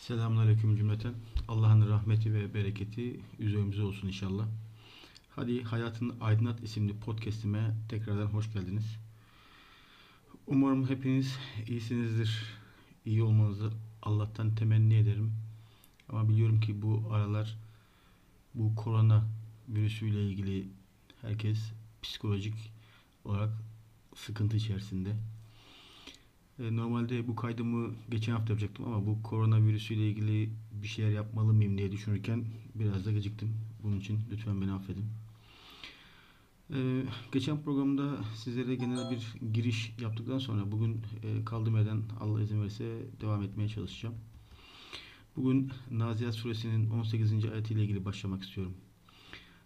Selamünaleyküm 0.00 0.76
cümleten. 0.76 1.14
Allah'ın 1.48 1.88
rahmeti 1.88 2.34
ve 2.34 2.54
bereketi 2.54 3.20
üzerimize 3.38 3.82
olsun 3.82 4.08
inşallah. 4.08 4.46
Hadi 5.30 5.62
Hayatın 5.62 6.14
Aydınlat 6.20 6.62
isimli 6.62 7.00
podcast'ime 7.00 7.74
tekrardan 7.88 8.26
hoş 8.26 8.52
geldiniz. 8.52 8.96
Umarım 10.46 10.88
hepiniz 10.88 11.38
iyisinizdir. 11.68 12.42
İyi 13.04 13.22
olmanızı 13.22 13.70
Allah'tan 14.02 14.54
temenni 14.54 14.94
ederim. 14.94 15.32
Ama 16.08 16.28
biliyorum 16.28 16.60
ki 16.60 16.82
bu 16.82 17.08
aralar 17.10 17.56
bu 18.54 18.74
korona 18.74 19.24
virüsüyle 19.68 20.28
ilgili 20.28 20.68
herkes 21.20 21.72
psikolojik 22.02 22.72
olarak 23.24 23.50
sıkıntı 24.14 24.56
içerisinde. 24.56 25.16
E, 26.60 26.76
Normalde 26.76 27.28
bu 27.28 27.36
kaydımı 27.36 27.94
geçen 28.10 28.32
hafta 28.32 28.52
yapacaktım 28.52 28.86
ama 28.86 29.06
bu 29.06 29.22
koronavirüsüyle 29.22 30.10
ilgili 30.10 30.50
bir 30.82 30.88
şeyler 30.88 31.10
yapmalı 31.10 31.52
mıyım 31.52 31.78
diye 31.78 31.92
düşünürken 31.92 32.44
biraz 32.74 33.06
da 33.06 33.12
geciktim. 33.12 33.54
Bunun 33.82 34.00
için 34.00 34.20
lütfen 34.30 34.60
beni 34.60 34.72
affedin. 34.72 35.04
E, 36.74 37.02
geçen 37.32 37.62
programda 37.62 38.24
sizlere 38.34 38.74
genel 38.74 39.10
bir 39.10 39.34
giriş 39.52 39.94
yaptıktan 40.00 40.38
sonra 40.38 40.72
bugün 40.72 41.02
e, 41.22 41.44
kaldığım 41.44 41.76
yerden 41.76 42.02
Allah 42.20 42.42
izin 42.42 42.60
verirse 42.60 42.98
devam 43.20 43.42
etmeye 43.42 43.68
çalışacağım. 43.68 44.14
Bugün 45.36 45.70
Nazihat 45.90 46.34
Suresinin 46.34 46.90
18. 46.90 47.44
ayetiyle 47.44 47.82
ilgili 47.82 48.04
başlamak 48.04 48.42
istiyorum. 48.42 48.74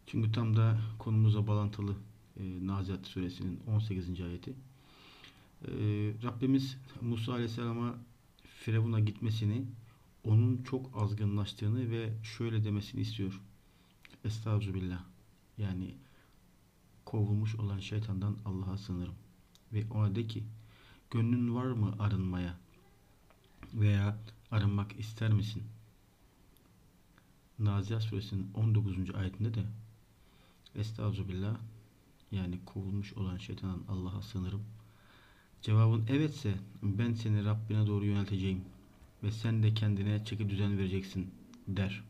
Çünkü 0.06 0.32
tam 0.32 0.56
da 0.56 0.78
konumuzla 0.98 1.46
bağlantılı 1.46 1.94
e, 2.40 2.66
Nazihat 2.66 3.06
Suresinin 3.06 3.60
18. 3.66 4.20
ayeti. 4.20 4.54
Ee, 5.68 6.14
Rabbimiz 6.22 6.76
Musa 7.00 7.32
Aleyhisselam'a 7.32 7.94
Firavun'a 8.44 9.00
gitmesini, 9.00 9.64
onun 10.24 10.62
çok 10.62 11.02
azgınlaştığını 11.02 11.90
ve 11.90 12.12
şöyle 12.22 12.64
demesini 12.64 13.00
istiyor. 13.00 13.40
Estağfirullah. 14.24 15.04
Yani 15.58 15.94
kovulmuş 17.04 17.54
olan 17.54 17.78
şeytandan 17.78 18.36
Allah'a 18.44 18.76
sığınırım. 18.76 19.14
Ve 19.72 19.84
ona 19.90 20.14
de 20.14 20.26
ki, 20.26 20.44
gönlün 21.10 21.54
var 21.54 21.66
mı 21.66 21.94
arınmaya? 21.98 22.58
Veya 23.74 24.18
arınmak 24.50 25.00
ister 25.00 25.32
misin? 25.32 25.62
Nazihat 27.58 28.02
suresinin 28.02 28.50
19. 28.54 29.14
ayetinde 29.14 29.54
de 29.54 29.64
Estağfirullah 30.74 31.56
yani 32.30 32.58
kovulmuş 32.66 33.12
olan 33.12 33.38
şeytandan 33.38 33.82
Allah'a 33.88 34.22
sığınırım. 34.22 34.62
Cevabın 35.64 36.06
evetse 36.06 36.54
ben 36.82 37.12
seni 37.12 37.44
Rabbine 37.44 37.86
doğru 37.86 38.04
yönelteceğim 38.04 38.64
ve 39.22 39.30
sen 39.30 39.62
de 39.62 39.74
kendine 39.74 40.24
çeki 40.24 40.50
düzen 40.50 40.78
vereceksin 40.78 41.30
der. 41.68 42.04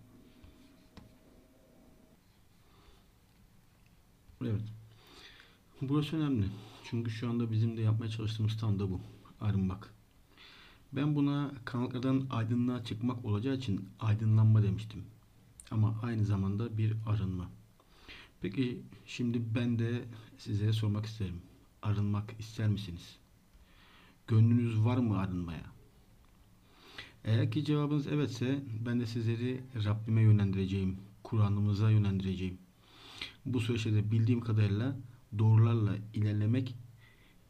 Evet. 4.42 4.62
Burası 5.80 6.16
önemli. 6.16 6.46
Çünkü 6.84 7.10
şu 7.10 7.28
anda 7.28 7.52
bizim 7.52 7.76
de 7.76 7.82
yapmaya 7.82 8.08
çalıştığımız 8.08 8.56
tam 8.56 8.78
da 8.78 8.90
bu. 8.90 9.00
Arınmak. 9.40 9.94
Ben 10.92 11.14
buna 11.16 11.52
karanlıklardan 11.64 12.26
aydınlığa 12.30 12.84
çıkmak 12.84 13.24
olacağı 13.24 13.56
için 13.56 13.88
aydınlanma 14.00 14.62
demiştim. 14.62 15.04
Ama 15.70 16.00
aynı 16.02 16.24
zamanda 16.24 16.78
bir 16.78 16.94
arınma. 17.06 17.50
Peki 18.40 18.82
şimdi 19.06 19.54
ben 19.54 19.78
de 19.78 20.04
size 20.38 20.72
sormak 20.72 21.06
isterim. 21.06 21.42
Arınmak 21.82 22.34
ister 22.38 22.68
misiniz? 22.68 23.23
Gönlünüz 24.26 24.84
var 24.84 24.96
mı 24.96 25.18
arınmaya? 25.18 25.72
Eğer 27.24 27.50
ki 27.50 27.64
cevabınız 27.64 28.06
evetse 28.06 28.62
ben 28.86 29.00
de 29.00 29.06
sizleri 29.06 29.60
Rabbime 29.84 30.22
yönlendireceğim. 30.22 30.96
Kur'an'ımıza 31.22 31.90
yönlendireceğim. 31.90 32.58
Bu 33.46 33.60
süreçte 33.60 33.94
de 33.94 34.10
bildiğim 34.10 34.40
kadarıyla 34.40 34.96
doğrularla 35.38 35.96
ilerlemek 36.14 36.74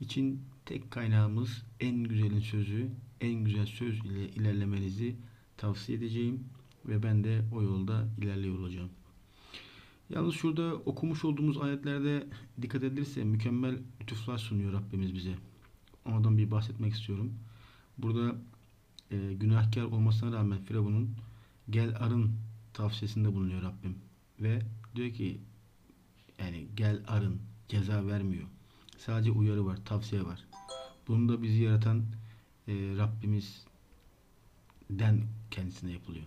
için 0.00 0.42
tek 0.64 0.90
kaynağımız 0.90 1.62
en 1.80 2.04
güzelin 2.04 2.40
sözü, 2.40 2.90
en 3.20 3.44
güzel 3.44 3.66
söz 3.66 3.98
ile 4.04 4.28
ilerlemenizi 4.28 5.16
tavsiye 5.56 5.98
edeceğim 5.98 6.44
ve 6.86 7.02
ben 7.02 7.24
de 7.24 7.44
o 7.52 7.62
yolda 7.62 8.08
ilerliyor 8.18 8.58
olacağım. 8.58 8.90
Yalnız 10.10 10.34
şurada 10.34 10.74
okumuş 10.74 11.24
olduğumuz 11.24 11.58
ayetlerde 11.58 12.26
dikkat 12.62 12.82
edilirse 12.82 13.24
mükemmel 13.24 13.78
lütuflar 14.00 14.38
sunuyor 14.38 14.72
Rabbimiz 14.72 15.14
bize. 15.14 15.34
Ondan 16.06 16.38
bir 16.38 16.50
bahsetmek 16.50 16.92
istiyorum. 16.92 17.32
Burada 17.98 18.36
e, 19.10 19.34
günahkar 19.34 19.82
olmasına 19.82 20.32
rağmen 20.32 20.58
Firavun'un 20.64 21.10
gel 21.70 21.96
arın 21.98 22.32
tavsiyesinde 22.72 23.34
bulunuyor 23.34 23.62
Rabbim. 23.62 23.98
Ve 24.40 24.62
diyor 24.96 25.12
ki 25.12 25.40
yani 26.38 26.66
gel 26.76 27.02
arın 27.06 27.40
ceza 27.68 28.06
vermiyor. 28.06 28.46
Sadece 28.98 29.30
uyarı 29.30 29.66
var, 29.66 29.78
tavsiye 29.84 30.24
var. 30.24 30.44
Bunu 31.08 31.28
da 31.28 31.42
bizi 31.42 31.62
yaratan 31.62 32.04
e, 32.68 32.72
Rabbimizden 32.72 33.66
kendisine 35.50 35.92
yapılıyor. 35.92 36.26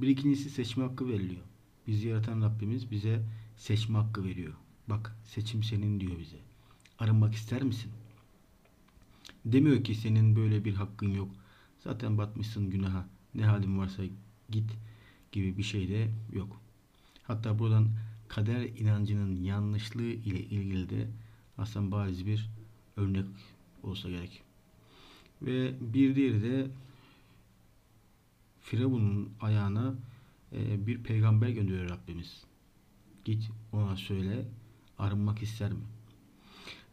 Bir 0.00 0.08
ikincisi 0.08 0.50
seçme 0.50 0.84
hakkı 0.84 1.08
veriliyor. 1.08 1.42
Bizi 1.86 2.08
yaratan 2.08 2.42
Rabbimiz 2.42 2.90
bize 2.90 3.22
seçme 3.56 3.98
hakkı 3.98 4.24
veriyor. 4.24 4.54
Bak 4.88 5.16
seçim 5.24 5.62
senin 5.62 6.00
diyor 6.00 6.18
bize. 6.18 6.38
Arınmak 6.98 7.34
ister 7.34 7.62
misin? 7.62 7.92
Demiyor 9.44 9.84
ki 9.84 9.94
senin 9.94 10.36
böyle 10.36 10.64
bir 10.64 10.74
hakkın 10.74 11.08
yok. 11.08 11.30
Zaten 11.78 12.18
batmışsın 12.18 12.70
günaha. 12.70 13.06
Ne 13.34 13.44
halin 13.44 13.78
varsa 13.78 14.02
git 14.50 14.70
gibi 15.32 15.58
bir 15.58 15.62
şey 15.62 15.88
de 15.88 16.10
yok. 16.32 16.60
Hatta 17.22 17.58
buradan 17.58 17.88
kader 18.28 18.62
inancının 18.62 19.36
yanlışlığı 19.36 20.02
ile 20.02 20.40
ilgili 20.40 20.90
de 20.90 21.08
aslında 21.58 21.90
bariz 21.90 22.26
bir 22.26 22.50
örnek 22.96 23.26
olsa 23.82 24.10
gerek. 24.10 24.42
Ve 25.42 25.74
bir 25.80 26.14
diğeri 26.14 26.42
de 26.42 26.70
Firavun'un 28.60 29.32
ayağına 29.40 29.94
e, 30.52 30.86
bir 30.86 31.02
peygamber 31.02 31.48
gönderiyor 31.48 31.90
Rabbimiz. 31.90 32.44
Git 33.24 33.50
ona 33.72 33.96
söyle 33.96 34.48
arınmak 34.98 35.42
ister 35.42 35.72
mi? 35.72 35.84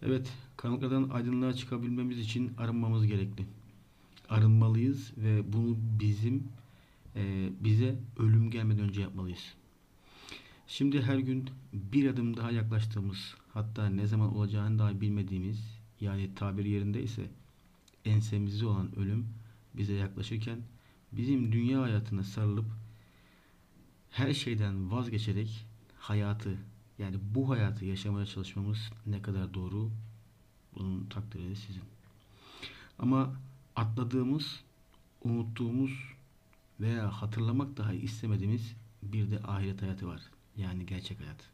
Evet, 0.02 0.34
karanlıklardan 0.58 1.10
aydınlığa 1.10 1.54
çıkabilmemiz 1.54 2.20
için 2.20 2.54
arınmamız 2.58 3.08
gerekli. 3.08 3.46
Arınmalıyız 4.30 5.14
ve 5.18 5.54
bunu 5.54 5.78
bizim 6.00 6.44
e, 7.16 7.50
bize 7.60 7.96
ölüm 8.18 8.52
gelmeden 8.52 8.84
önce 8.84 9.02
yapmalıyız. 9.02 9.54
Şimdi 10.68 11.02
her 11.02 11.18
gün 11.18 11.50
bir 11.74 12.10
adım 12.10 12.38
daha 12.38 12.52
yaklaştığımız, 12.52 13.36
hatta 13.54 13.90
ne 13.90 14.08
zaman 14.08 14.36
olacağını 14.36 14.80
daha 14.80 15.02
bilmediğimiz, 15.02 15.80
yani 16.02 16.36
tabir 16.36 16.66
yerindeyse 16.66 17.30
ensemizde 18.06 18.66
olan 18.66 19.00
ölüm 19.00 19.28
bize 19.74 19.94
yaklaşırken 19.94 20.60
bizim 21.12 21.52
dünya 21.52 21.82
hayatına 21.82 22.24
sarılıp 22.24 22.66
her 24.12 24.34
şeyden 24.34 24.92
vazgeçerek 24.92 25.66
hayatı 26.00 26.58
yani 27.00 27.18
bu 27.36 27.50
hayatı 27.50 27.86
yaşamaya 27.86 28.26
çalışmamız 28.26 28.92
ne 29.06 29.22
kadar 29.22 29.54
doğru 29.54 29.92
bunun 30.80 31.06
takdiri 31.06 31.50
de 31.50 31.56
sizin. 31.56 31.84
Ama 33.00 33.34
atladığımız, 33.76 34.64
unuttuğumuz 35.24 35.92
veya 36.80 37.22
hatırlamak 37.22 37.78
dahi 37.78 37.98
istemediğimiz 37.98 38.76
bir 39.04 39.32
de 39.32 39.40
ahiret 39.40 39.82
hayatı 39.82 40.08
var. 40.08 40.22
Yani 40.58 40.86
gerçek 40.86 41.20
hayat. 41.20 41.50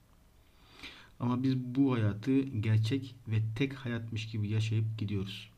Ama 1.20 1.44
biz 1.44 1.58
bu 1.58 1.94
hayatı 1.94 2.42
gerçek 2.42 3.16
ve 3.28 3.42
tek 3.56 3.74
hayatmış 3.74 4.28
gibi 4.28 4.50
yaşayıp 4.50 4.86
gidiyoruz. 4.98 5.50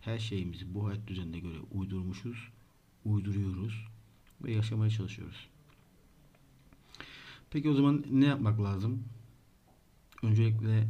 Her 0.00 0.18
şeyimizi 0.18 0.74
bu 0.74 0.88
hayat 0.88 1.06
düzenine 1.06 1.38
göre 1.38 1.58
uydurmuşuz, 1.72 2.48
uyduruyoruz 3.04 3.86
ve 4.42 4.52
yaşamaya 4.52 4.90
çalışıyoruz. 4.90 5.48
Peki 7.50 7.70
o 7.70 7.74
zaman 7.74 8.04
ne 8.10 8.26
yapmak 8.26 8.60
lazım? 8.60 9.04
Öncelikle 10.22 10.88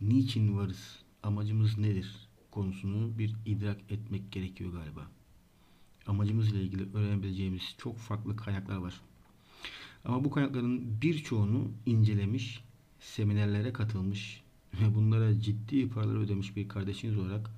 niçin 0.00 0.56
varız, 0.56 0.98
amacımız 1.24 1.78
nedir 1.78 2.28
konusunu 2.50 3.18
bir 3.18 3.34
idrak 3.46 3.92
etmek 3.92 4.32
gerekiyor 4.32 4.72
galiba. 4.72 5.10
Amacımız 6.06 6.52
ile 6.52 6.62
ilgili 6.62 6.96
öğrenebileceğimiz 6.96 7.74
çok 7.78 7.98
farklı 7.98 8.36
kaynaklar 8.36 8.76
var. 8.76 9.00
Ama 10.04 10.24
bu 10.24 10.30
kaynakların 10.30 11.02
birçoğunu 11.02 11.70
incelemiş, 11.86 12.64
seminerlere 13.00 13.72
katılmış 13.72 14.42
ve 14.80 14.94
bunlara 14.94 15.40
ciddi 15.40 15.88
paralar 15.88 16.16
ödemiş 16.16 16.56
bir 16.56 16.68
kardeşiniz 16.68 17.18
olarak 17.18 17.50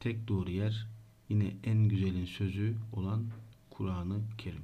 tek 0.00 0.28
doğru 0.28 0.50
yer 0.50 0.86
yine 1.28 1.56
en 1.64 1.88
güzelin 1.88 2.24
sözü 2.24 2.76
olan 2.92 3.24
Kur'an-ı 3.70 4.20
Kerim. 4.38 4.62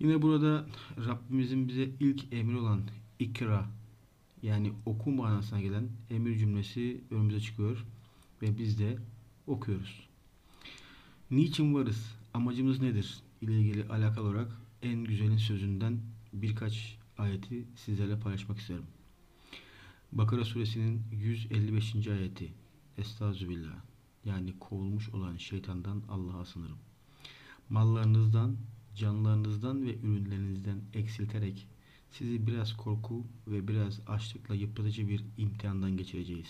Yine 0.00 0.22
burada 0.22 0.66
Rabbimizin 1.06 1.68
bize 1.68 1.90
ilk 2.00 2.32
emri 2.32 2.56
olan 2.56 2.80
ikra 3.18 3.66
yani 4.46 4.72
oku 4.86 5.10
manasına 5.10 5.60
gelen 5.60 5.88
emir 6.10 6.38
cümlesi 6.38 7.00
önümüze 7.10 7.40
çıkıyor 7.40 7.84
ve 8.42 8.58
biz 8.58 8.78
de 8.78 8.98
okuyoruz. 9.46 10.08
Niçin 11.30 11.74
varız? 11.74 12.16
amacımız 12.36 12.80
nedir 12.80 13.18
ile 13.40 13.60
ilgili 13.60 13.88
alakalı 13.88 14.28
olarak 14.28 14.60
en 14.82 15.04
güzelin 15.04 15.36
sözünden 15.36 16.00
birkaç 16.32 16.98
ayeti 17.18 17.64
sizlerle 17.76 18.20
paylaşmak 18.20 18.58
isterim. 18.58 18.86
Bakara 20.12 20.44
suresinin 20.44 21.02
155. 21.12 22.08
ayeti 22.08 22.52
Estağfirullah 22.98 23.76
yani 24.24 24.58
kovulmuş 24.58 25.08
olan 25.08 25.36
şeytandan 25.36 26.02
Allah'a 26.08 26.44
sınırım. 26.44 26.78
Mallarınızdan, 27.70 28.56
canlarınızdan 28.94 29.86
ve 29.86 29.98
ürünlerinizden 29.98 30.80
eksilterek 30.94 31.68
sizi 32.10 32.46
biraz 32.46 32.76
korku 32.76 33.24
ve 33.46 33.68
biraz 33.68 34.00
açlıkla 34.06 34.54
yıpratıcı 34.54 35.08
bir 35.08 35.24
imtihandan 35.38 35.96
geçireceğiz. 35.96 36.48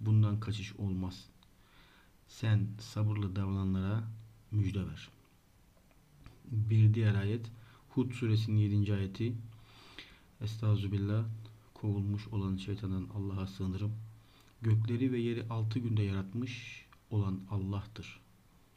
Bundan 0.00 0.40
kaçış 0.40 0.76
olmaz. 0.76 1.24
Sen 2.28 2.66
sabırlı 2.80 3.36
davrananlara 3.36 4.04
müjde 4.50 4.86
ver. 4.86 5.08
Bir 6.44 6.94
diğer 6.94 7.14
ayet 7.14 7.46
Hud 7.88 8.12
suresinin 8.12 8.56
7. 8.56 8.94
ayeti 8.94 9.34
Estağfirullah 10.40 11.24
kovulmuş 11.74 12.28
olan 12.28 12.56
şeytandan 12.56 13.08
Allah'a 13.14 13.46
sığınırım. 13.46 13.92
Gökleri 14.62 15.12
ve 15.12 15.18
yeri 15.18 15.48
altı 15.48 15.78
günde 15.78 16.02
yaratmış 16.02 16.86
olan 17.10 17.40
Allah'tır. 17.50 18.20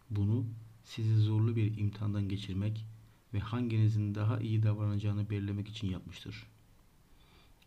Bunu 0.10 0.46
sizi 0.84 1.18
zorlu 1.18 1.56
bir 1.56 1.78
imtihandan 1.78 2.30
geçirmek 2.30 2.86
ve 3.36 3.40
hanginizin 3.40 4.16
daha 4.16 4.40
iyi 4.40 4.64
davranacağını 4.64 5.30
belirlemek 5.30 5.68
için 5.68 5.88
yapmıştır. 5.90 6.48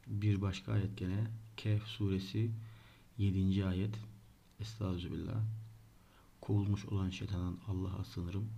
Bir 0.06 0.40
başka 0.40 0.72
ayet 0.72 0.96
gene 0.96 1.26
Kehf 1.56 1.82
suresi 1.84 2.50
7. 3.18 3.66
ayet 3.66 3.94
Estağfirullah 4.60 5.42
kovulmuş 6.40 6.84
olan 6.84 7.10
şeytandan 7.10 7.58
Allah'a 7.66 8.04
sığınırım. 8.04 8.48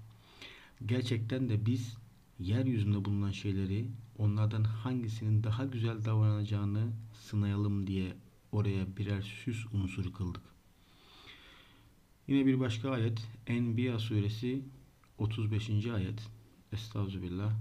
Gerçekten 0.86 1.48
de 1.48 1.66
biz 1.66 1.96
yeryüzünde 2.38 3.04
bulunan 3.04 3.32
şeyleri 3.32 3.88
onlardan 4.18 4.64
hangisinin 4.64 5.44
daha 5.44 5.64
güzel 5.64 6.04
davranacağını 6.04 6.92
sınayalım 7.14 7.86
diye 7.86 8.16
oraya 8.52 8.96
birer 8.96 9.22
süs 9.22 9.66
unsuru 9.72 10.12
kıldık. 10.12 10.42
Yine 12.28 12.46
bir 12.46 12.60
başka 12.60 12.90
ayet 12.90 13.28
Enbiya 13.46 13.98
suresi 13.98 14.62
35. 15.18 15.86
ayet 15.86 16.39
Estağfirullah 16.72 17.52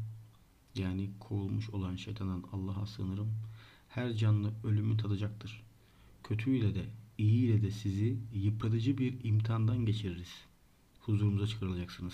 yani 0.76 1.10
kovulmuş 1.20 1.70
olan 1.70 1.96
şeytandan 1.96 2.44
Allah'a 2.52 2.86
sığınırım. 2.86 3.34
Her 3.90 4.14
canlı 4.14 4.54
ölümü 4.64 4.98
tadacaktır. 4.98 5.64
Kötüyle 6.24 6.76
de 6.76 6.86
iyiyle 7.18 7.62
de 7.62 7.72
sizi 7.72 8.18
yıpratıcı 8.34 8.98
bir 8.98 9.24
imtihandan 9.24 9.86
geçiririz. 9.86 10.46
Huzurumuza 11.00 11.48
çıkarılacaksınız. 11.48 12.14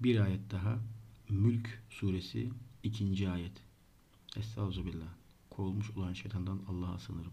Bir 0.00 0.20
ayet 0.20 0.50
daha 0.50 0.78
Mülk 1.28 1.82
suresi 1.90 2.50
2. 2.82 3.30
ayet 3.30 3.52
Estağfirullah 4.36 5.08
kovulmuş 5.50 5.90
olan 5.90 6.12
şeytandan 6.12 6.60
Allah'a 6.68 6.98
sığınırım. 6.98 7.32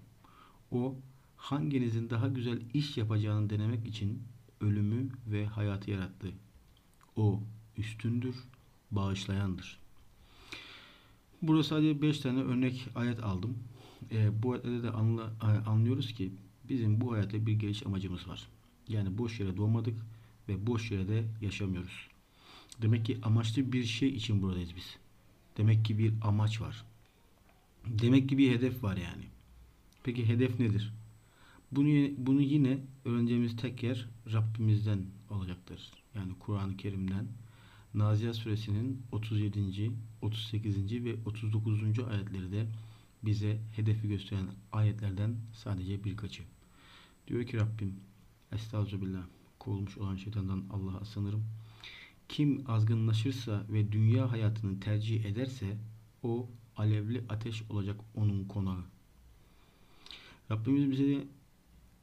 O 0.72 0.96
hanginizin 1.38 2.10
daha 2.10 2.28
güzel 2.28 2.62
iş 2.74 2.98
yapacağını 2.98 3.50
denemek 3.50 3.88
için 3.88 4.24
ölümü 4.62 5.10
ve 5.28 5.46
hayatı 5.46 5.92
yarattı. 5.92 6.34
O 7.16 7.44
üstündür, 7.82 8.36
bağışlayandır. 8.92 9.80
Burada 11.42 11.64
sadece 11.64 12.02
5 12.02 12.20
tane 12.20 12.40
örnek 12.40 12.88
ayet 12.96 13.24
aldım. 13.24 13.58
E, 14.12 14.44
bu 14.44 14.54
ayetlerde 14.54 14.84
de 14.84 14.90
anla, 14.90 15.34
anlıyoruz 15.66 16.14
ki 16.14 16.32
bizim 16.70 17.02
bu 17.02 17.14
hayatta 17.14 17.46
bir 17.46 17.54
geliş 17.54 17.86
amacımız 17.86 18.28
var. 18.28 18.48
Yani 18.88 19.18
boş 19.18 19.40
yere 19.40 19.58
doğmadık 19.58 20.00
ve 20.50 20.68
boş 20.68 20.92
yere 20.92 21.08
de 21.08 21.24
yaşamıyoruz. 21.42 22.08
Demek 22.82 23.06
ki 23.06 23.18
amaçlı 23.24 23.72
bir 23.72 23.84
şey 23.84 24.10
için 24.10 24.42
buradayız 24.42 24.76
biz. 24.76 24.98
Demek 25.58 25.86
ki 25.86 25.98
bir 25.98 26.14
amaç 26.22 26.62
var. 26.62 26.86
Demek 27.86 28.30
ki 28.30 28.38
bir 28.38 28.52
hedef 28.52 28.84
var 28.84 28.98
yani. 28.98 29.24
Peki 30.04 30.28
hedef 30.28 30.60
nedir? 30.60 30.94
Bunu, 31.72 32.10
bunu 32.18 32.42
yine 32.42 32.78
öğreneceğimiz 33.06 33.56
tek 33.56 33.84
yer 33.84 34.10
Rabbimizden 34.34 35.06
olacaktır. 35.30 35.92
Yani 36.16 36.34
Kur'an-ı 36.40 36.78
Kerim'den. 36.78 37.28
Nazihat 37.94 38.36
suresinin 38.36 39.02
37. 39.12 39.92
38. 40.22 41.06
ve 41.06 41.16
39. 41.26 42.00
ayetleri 42.00 42.52
de 42.52 42.68
bize 43.24 43.60
hedefi 43.76 44.08
gösteren 44.08 44.48
ayetlerden 44.72 45.36
sadece 45.54 46.04
birkaçı. 46.04 46.44
Diyor 47.28 47.46
ki 47.46 47.58
Rabbim 47.58 47.96
Estağfirullah 48.52 49.24
kovulmuş 49.60 49.98
olan 49.98 50.16
şeytandan 50.16 50.64
Allah'a 50.70 51.06
sınırım. 51.06 51.44
Kim 52.30 52.64
azgınlaşırsa 52.68 53.66
ve 53.70 53.92
dünya 53.92 54.32
hayatını 54.32 54.80
tercih 54.80 55.26
ederse 55.26 55.78
o 56.24 56.50
alevli 56.78 57.24
ateş 57.30 57.64
olacak 57.70 58.00
onun 58.16 58.46
konağı. 58.46 58.84
Rabbimiz 60.52 60.92
bize 60.92 61.28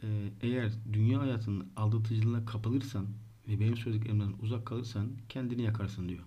e, 0.02 0.30
eğer 0.42 0.72
dünya 0.92 1.20
hayatının 1.20 1.68
aldatıcılığına 1.76 2.44
kapılırsan 2.44 3.06
ve 3.48 3.60
benim 3.60 3.76
söylediklerimden 3.76 4.34
uzak 4.42 4.66
kalırsan 4.66 5.10
kendini 5.28 5.62
yakarsın 5.62 6.08
diyor. 6.08 6.24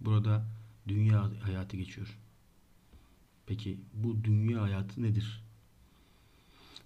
Burada 0.00 0.46
dünya 0.88 1.30
hayatı 1.42 1.76
geçiyor. 1.76 2.18
Peki 3.46 3.80
bu 3.94 4.24
dünya 4.24 4.62
hayatı 4.62 5.02
nedir? 5.02 5.42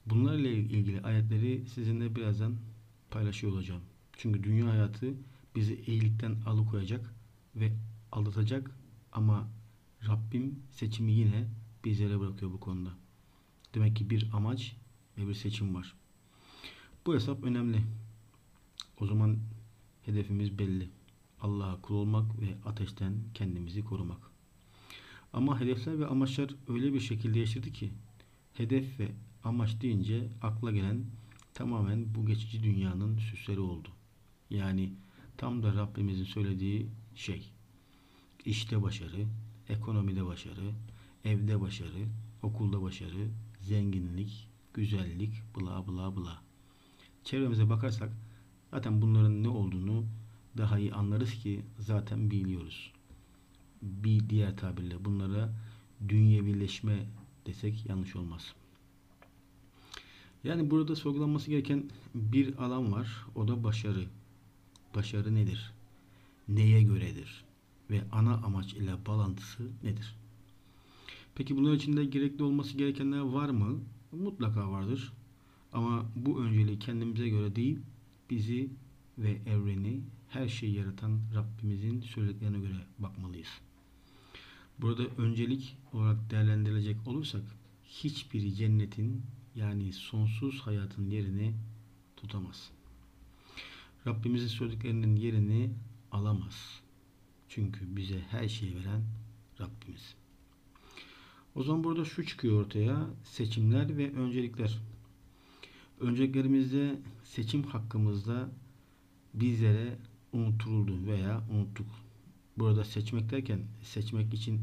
Bunlarla 0.06 0.48
ilgili 0.48 1.00
ayetleri 1.00 1.66
sizinle 1.74 2.16
birazdan 2.16 2.56
paylaşıyor 3.10 3.52
olacağım. 3.52 3.82
Çünkü 4.16 4.44
dünya 4.44 4.66
hayatı 4.66 5.14
bizi 5.56 5.82
iyilikten 5.86 6.36
alıkoyacak 6.46 7.14
ve 7.56 7.72
aldatacak 8.12 8.70
ama 9.12 9.48
Rabbim 10.08 10.58
seçimi 10.70 11.12
yine 11.12 11.48
bizlere 11.84 12.20
bırakıyor 12.20 12.52
bu 12.52 12.60
konuda. 12.60 12.90
Demek 13.74 13.96
ki 13.96 14.10
bir 14.10 14.30
amaç 14.32 14.76
ve 15.18 15.28
bir 15.28 15.34
seçim 15.34 15.74
var. 15.74 15.94
Bu 17.06 17.14
hesap 17.14 17.44
önemli. 17.44 17.82
O 19.00 19.06
zaman 19.06 19.38
hedefimiz 20.02 20.58
belli. 20.58 20.88
Allah'a 21.40 21.80
kul 21.80 21.94
olmak 21.94 22.40
ve 22.40 22.54
ateşten 22.64 23.14
kendimizi 23.34 23.84
korumak. 23.84 24.30
Ama 25.32 25.60
hedefler 25.60 25.98
ve 25.98 26.06
amaçlar 26.06 26.54
öyle 26.68 26.94
bir 26.94 27.00
şekilde 27.00 27.38
yaşadı 27.38 27.72
ki 27.72 27.90
hedef 28.54 29.00
ve 29.00 29.08
amaç 29.44 29.80
deyince 29.80 30.28
akla 30.42 30.72
gelen 30.72 31.04
tamamen 31.54 32.14
bu 32.14 32.26
geçici 32.26 32.62
dünyanın 32.62 33.18
süsleri 33.18 33.60
oldu. 33.60 33.88
Yani 34.50 34.92
tam 35.36 35.62
da 35.62 35.74
Rabbimizin 35.74 36.24
söylediği 36.24 36.86
şey. 37.14 37.50
İşte 38.44 38.82
başarı, 38.82 39.26
ekonomide 39.68 40.26
başarı, 40.26 40.72
evde 41.24 41.60
başarı, 41.60 42.08
okulda 42.42 42.82
başarı, 42.82 43.28
zenginlik, 43.60 44.48
güzellik, 44.74 45.32
bla 45.56 45.88
bla 45.88 46.16
bla. 46.16 46.42
Çevremize 47.24 47.70
bakarsak 47.70 48.12
zaten 48.70 49.02
bunların 49.02 49.42
ne 49.42 49.48
olduğunu 49.48 50.04
daha 50.56 50.78
iyi 50.78 50.94
anlarız 50.94 51.34
ki 51.34 51.60
zaten 51.78 52.30
biliyoruz. 52.30 52.92
Bir 53.82 54.28
diğer 54.28 54.56
tabirle 54.56 55.04
bunlara 55.04 55.52
dünyevileşme 56.08 57.06
desek 57.46 57.86
yanlış 57.86 58.16
olmaz. 58.16 58.54
Yani 60.44 60.70
burada 60.70 60.96
sorgulanması 60.96 61.50
gereken 61.50 61.90
bir 62.14 62.58
alan 62.58 62.92
var. 62.92 63.26
O 63.34 63.48
da 63.48 63.64
başarı. 63.64 64.04
Başarı 64.94 65.34
nedir? 65.34 65.72
Neye 66.48 66.82
göredir? 66.82 67.44
Ve 67.90 68.02
ana 68.12 68.34
amaç 68.34 68.72
ile 68.74 69.06
bağlantısı 69.06 69.62
nedir? 69.82 70.16
Peki 71.34 71.56
bunlar 71.56 71.72
içinde 71.72 72.04
gerekli 72.04 72.44
olması 72.44 72.76
gerekenler 72.78 73.20
var 73.20 73.48
mı? 73.48 73.78
Mutlaka 74.12 74.70
vardır. 74.70 75.12
Ama 75.72 76.04
bu 76.16 76.40
önceliği 76.42 76.78
kendimize 76.78 77.28
göre 77.28 77.56
değil, 77.56 77.78
bizi 78.30 78.70
ve 79.18 79.30
evreni, 79.46 80.00
her 80.28 80.48
şeyi 80.48 80.74
yaratan 80.74 81.20
Rabbimizin 81.34 82.00
söylediklerine 82.00 82.58
göre 82.58 82.86
bakmalıyız. 82.98 83.48
Burada 84.78 85.02
öncelik 85.02 85.76
olarak 85.92 86.30
değerlendirilecek 86.30 87.08
olursak, 87.08 87.42
hiçbiri 87.84 88.54
cennetin 88.54 89.22
yani 89.54 89.92
sonsuz 89.92 90.60
hayatın 90.60 91.10
yerini 91.10 91.54
tutamaz. 92.16 92.70
Rabbimizin 94.06 94.46
söylediklerinin 94.46 95.16
yerini 95.16 95.70
alamaz. 96.12 96.80
Çünkü 97.48 97.96
bize 97.96 98.20
her 98.20 98.48
şeyi 98.48 98.76
veren 98.76 99.02
Rabbimiz. 99.60 100.14
O 101.54 101.62
zaman 101.62 101.84
burada 101.84 102.04
şu 102.04 102.26
çıkıyor 102.26 102.64
ortaya. 102.64 103.06
Seçimler 103.24 103.96
ve 103.96 104.12
öncelikler. 104.12 104.78
Önceliklerimizde 106.00 106.98
seçim 107.24 107.62
hakkımızda 107.62 108.48
bizlere 109.34 109.98
unutuldu 110.32 111.06
veya 111.06 111.42
unuttuk. 111.50 111.86
Burada 112.58 112.84
seçmek 112.84 113.30
derken 113.30 113.60
seçmek 113.82 114.34
için 114.34 114.60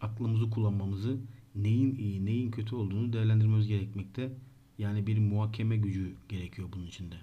aklımızı 0.00 0.50
kullanmamızı 0.50 1.16
neyin 1.54 1.96
iyi 1.96 2.26
neyin 2.26 2.50
kötü 2.50 2.74
olduğunu 2.74 3.12
değerlendirmemiz 3.12 3.68
gerekmekte. 3.68 4.32
Yani 4.78 5.06
bir 5.06 5.18
muhakeme 5.18 5.76
gücü 5.76 6.14
gerekiyor 6.28 6.68
bunun 6.72 6.86
içinde. 6.86 7.16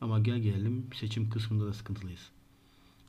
Ama 0.00 0.20
gel 0.20 0.38
gelelim 0.38 0.86
seçim 0.94 1.30
kısmında 1.30 1.66
da 1.66 1.72
sıkıntılıyız. 1.72 2.30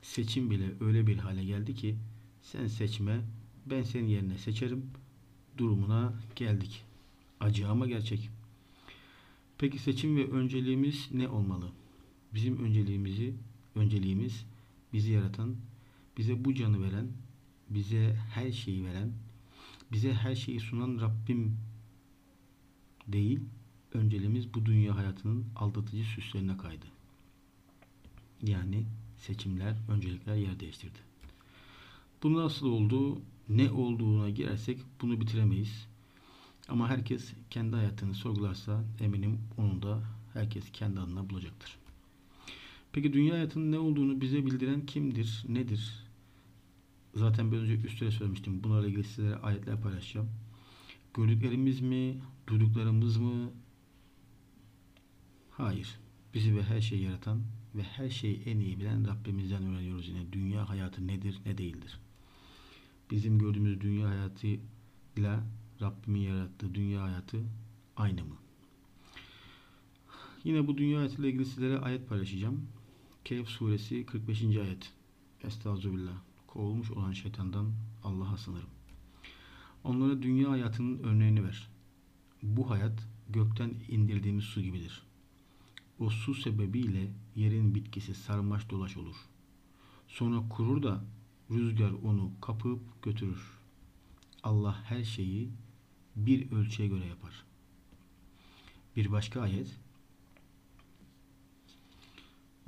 Seçim 0.02 0.50
bile 0.50 0.66
öyle 0.80 1.06
bir 1.06 1.16
hale 1.16 1.44
geldi 1.44 1.74
ki 1.74 1.96
sen 2.42 2.66
seçme 2.66 3.20
ben 3.66 3.82
senin 3.82 4.08
yerine 4.08 4.38
seçerim 4.38 4.90
durumuna 5.58 6.14
geldik. 6.36 6.84
Acı 7.40 7.68
ama 7.68 7.86
gerçek. 7.86 8.30
Peki 9.58 9.78
seçim 9.78 10.16
ve 10.16 10.30
önceliğimiz 10.30 11.08
ne 11.12 11.28
olmalı? 11.28 11.72
Bizim 12.34 12.64
önceliğimizi 12.64 13.34
önceliğimiz 13.74 14.46
bizi 14.92 15.12
yaratan, 15.12 15.56
bize 16.18 16.44
bu 16.44 16.54
canı 16.54 16.82
veren, 16.82 17.08
bize 17.70 18.16
her 18.34 18.52
şeyi 18.52 18.84
veren, 18.84 19.12
bize 19.92 20.14
her 20.14 20.34
şeyi 20.34 20.60
sunan 20.60 21.00
Rabbim 21.00 21.56
değil, 23.08 23.40
önceliğimiz 23.94 24.54
bu 24.54 24.66
dünya 24.66 24.96
hayatının 24.96 25.46
aldatıcı 25.56 26.04
süslerine 26.04 26.56
kaydı. 26.56 26.86
Yani 28.42 28.84
seçimler, 29.18 29.76
öncelikler 29.88 30.34
yer 30.34 30.60
değiştirdi. 30.60 30.98
Bu 32.22 32.34
nasıl 32.34 32.66
oldu, 32.66 33.22
ne 33.48 33.70
olduğuna 33.70 34.30
girersek 34.30 34.78
bunu 35.00 35.20
bitiremeyiz. 35.20 35.88
Ama 36.68 36.88
herkes 36.88 37.32
kendi 37.50 37.76
hayatını 37.76 38.14
sorgularsa 38.14 38.84
eminim 39.00 39.40
onu 39.58 39.82
da 39.82 40.02
herkes 40.32 40.72
kendi 40.72 41.00
adına 41.00 41.30
bulacaktır. 41.30 41.78
Peki 42.92 43.12
dünya 43.12 43.34
hayatının 43.34 43.72
ne 43.72 43.78
olduğunu 43.78 44.20
bize 44.20 44.46
bildiren 44.46 44.86
kimdir, 44.86 45.44
nedir? 45.48 46.04
Zaten 47.14 47.52
biraz 47.52 47.62
önce 47.62 47.74
üstüne 47.74 48.10
söylemiştim. 48.10 48.64
Bunlarla 48.64 48.86
ilgili 48.86 49.04
sizlere 49.04 49.36
ayetler 49.36 49.80
paylaşacağım. 49.80 50.30
Gördüklerimiz 51.14 51.80
mi, 51.80 52.18
duyduklarımız 52.46 53.16
mı? 53.16 53.50
Hayır. 55.50 55.98
Bizi 56.34 56.56
ve 56.56 56.62
her 56.62 56.80
şeyi 56.80 57.02
yaratan 57.02 57.42
ve 57.74 57.82
her 57.82 58.10
şeyi 58.10 58.42
en 58.42 58.58
iyi 58.58 58.78
bilen 58.78 59.08
Rabbimizden 59.08 59.62
öğreniyoruz 59.62 60.08
yine. 60.08 60.32
Dünya 60.32 60.68
hayatı 60.68 61.06
nedir, 61.06 61.40
ne 61.46 61.58
değildir. 61.58 61.98
Bizim 63.10 63.38
gördüğümüz 63.38 63.80
dünya 63.80 64.08
hayatıyla 64.08 65.44
Rabbimin 65.80 66.20
yarattığı 66.20 66.74
dünya 66.74 67.02
hayatı 67.02 67.44
aynı 67.96 68.24
mı? 68.24 68.36
Yine 70.44 70.66
bu 70.66 70.78
dünya 70.78 70.98
hayatıyla 70.98 71.28
ilgili 71.28 71.44
sizlere 71.44 71.78
ayet 71.78 72.08
paylaşacağım. 72.08 72.66
Kehf 73.24 73.48
suresi 73.48 74.06
45. 74.06 74.42
ayet. 74.42 74.92
Estağfirullah. 75.44 76.14
Kovulmuş 76.46 76.90
olan 76.90 77.12
şeytandan 77.12 77.72
Allah'a 78.04 78.36
sınırım. 78.36 78.68
Onlara 79.84 80.22
dünya 80.22 80.50
hayatının 80.50 80.98
örneğini 81.02 81.44
ver. 81.44 81.68
Bu 82.42 82.70
hayat 82.70 83.08
gökten 83.28 83.74
indirdiğimiz 83.88 84.44
su 84.44 84.60
gibidir. 84.60 85.02
O 85.98 86.10
su 86.10 86.34
sebebiyle 86.34 87.12
yerin 87.36 87.74
bitkisi 87.74 88.14
sarmaş 88.14 88.70
dolaş 88.70 88.96
olur. 88.96 89.16
Sonra 90.08 90.48
kurur 90.48 90.82
da 90.82 91.04
rüzgar 91.50 91.90
onu 91.90 92.30
kapıp 92.40 93.02
götürür. 93.02 93.58
Allah 94.42 94.82
her 94.84 95.04
şeyi 95.04 95.50
bir 96.16 96.52
ölçüye 96.52 96.88
göre 96.88 97.06
yapar. 97.06 97.44
Bir 98.96 99.12
başka 99.12 99.40
ayet. 99.40 99.78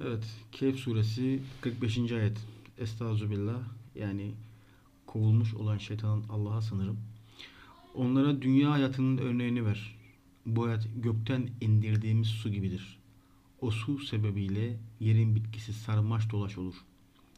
Evet, 0.02 0.36
Kehf 0.52 0.76
suresi 0.76 1.42
45. 1.60 2.12
ayet. 2.12 2.38
Estağfirullah. 2.78 3.62
Yani 3.94 4.34
kovulmuş 5.06 5.54
olan 5.54 5.78
şeytanın 5.78 6.24
Allah'a 6.28 6.62
sınırım. 6.62 6.98
Onlara 7.94 8.42
dünya 8.42 8.70
hayatının 8.70 9.18
örneğini 9.18 9.64
ver. 9.64 9.96
Bu 10.46 10.66
hayat 10.66 10.88
gökten 10.96 11.50
indirdiğimiz 11.60 12.28
su 12.28 12.52
gibidir. 12.52 12.98
O 13.60 13.70
su 13.70 13.98
sebebiyle 13.98 14.76
yerin 15.00 15.34
bitkisi 15.36 15.72
sarmaş 15.72 16.30
dolaş 16.30 16.58
olur. 16.58 16.74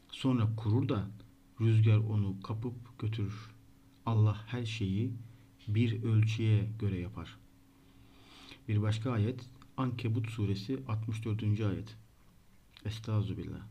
Sonra 0.09 0.55
kurur 0.55 0.89
da 0.89 1.07
rüzgar 1.61 1.97
onu 1.97 2.41
kapıp 2.43 2.99
götürür. 2.99 3.51
Allah 4.05 4.37
her 4.47 4.65
şeyi 4.65 5.11
bir 5.75 6.03
ölçüye 6.03 6.69
göre 6.79 6.99
yapar. 6.99 7.37
Bir 8.67 8.81
başka 8.81 9.11
ayet 9.11 9.49
Ankebut 9.77 10.29
suresi 10.29 10.79
64. 10.87 11.43
ayet. 11.43 11.95
Estağfirullah. 12.85 13.61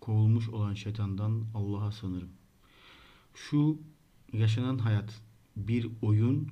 Kovulmuş 0.00 0.48
olan 0.48 0.74
şeytandan 0.74 1.44
Allah'a 1.54 1.92
sanırım. 1.92 2.30
Şu 3.34 3.78
yaşanan 4.32 4.78
hayat 4.78 5.22
bir 5.56 5.88
oyun 6.02 6.48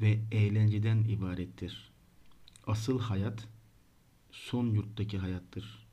ve 0.00 0.20
eğlenceden 0.30 1.04
ibarettir. 1.04 1.90
Asıl 2.66 3.00
hayat 3.00 3.48
son 4.32 4.66
yurttaki 4.66 5.18
hayattır. 5.18 5.86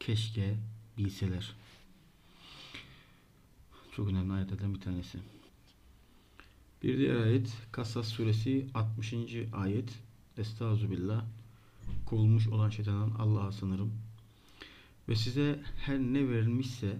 Keşke 0.00 0.56
bilseler. 0.98 1.56
Çok 3.96 4.08
önemli 4.08 4.32
ayetlerden 4.32 4.74
bir 4.74 4.80
tanesi. 4.80 5.18
Bir 6.84 6.98
diğer 6.98 7.16
ayet 7.16 7.56
Kasas 7.72 8.08
suresi 8.08 8.66
60. 8.74 9.14
ayet. 9.52 10.02
Estağfirullah. 10.38 11.24
Kovulmuş 12.06 12.48
olan 12.48 12.70
şeytandan 12.70 13.10
Allah'a 13.18 13.52
sınırım. 13.52 13.92
Ve 15.08 15.16
size 15.16 15.62
her 15.76 15.98
ne 15.98 16.28
verilmişse 16.28 16.98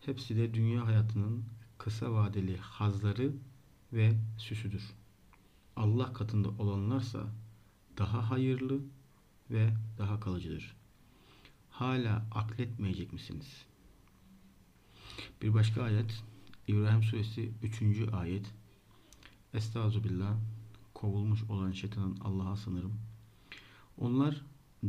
hepsi 0.00 0.36
de 0.36 0.54
dünya 0.54 0.86
hayatının 0.86 1.44
kısa 1.78 2.12
vadeli 2.12 2.56
hazları 2.56 3.32
ve 3.92 4.12
süsüdür. 4.38 4.82
Allah 5.76 6.12
katında 6.12 6.48
olanlarsa 6.48 7.26
daha 7.98 8.30
hayırlı 8.30 8.80
ve 9.50 9.72
daha 9.98 10.20
kalıcıdır. 10.20 10.76
Hala 11.70 12.26
akletmeyecek 12.30 13.12
misiniz? 13.12 13.64
Bir 15.42 15.54
başka 15.54 15.82
ayet 15.82 16.22
İbrahim 16.68 17.02
suresi 17.02 17.52
3. 17.62 17.82
ayet 18.12 18.46
Estağfirullah 19.56 20.36
kovulmuş 20.94 21.42
olan 21.42 21.72
şeytanın 21.72 22.16
Allah'a 22.20 22.56
sınırım. 22.56 23.00
Onlar 23.98 24.42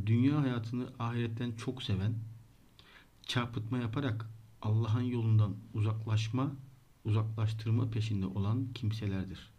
dünya 0.05 0.41
hayatını 0.41 0.89
ahiretten 0.99 1.51
çok 1.51 1.83
seven, 1.83 2.15
çarpıtma 3.25 3.77
yaparak 3.77 4.29
Allah'ın 4.61 5.01
yolundan 5.01 5.55
uzaklaşma, 5.73 6.51
uzaklaştırma 7.05 7.89
peşinde 7.89 8.25
olan 8.25 8.67
kimselerdir. 8.73 9.51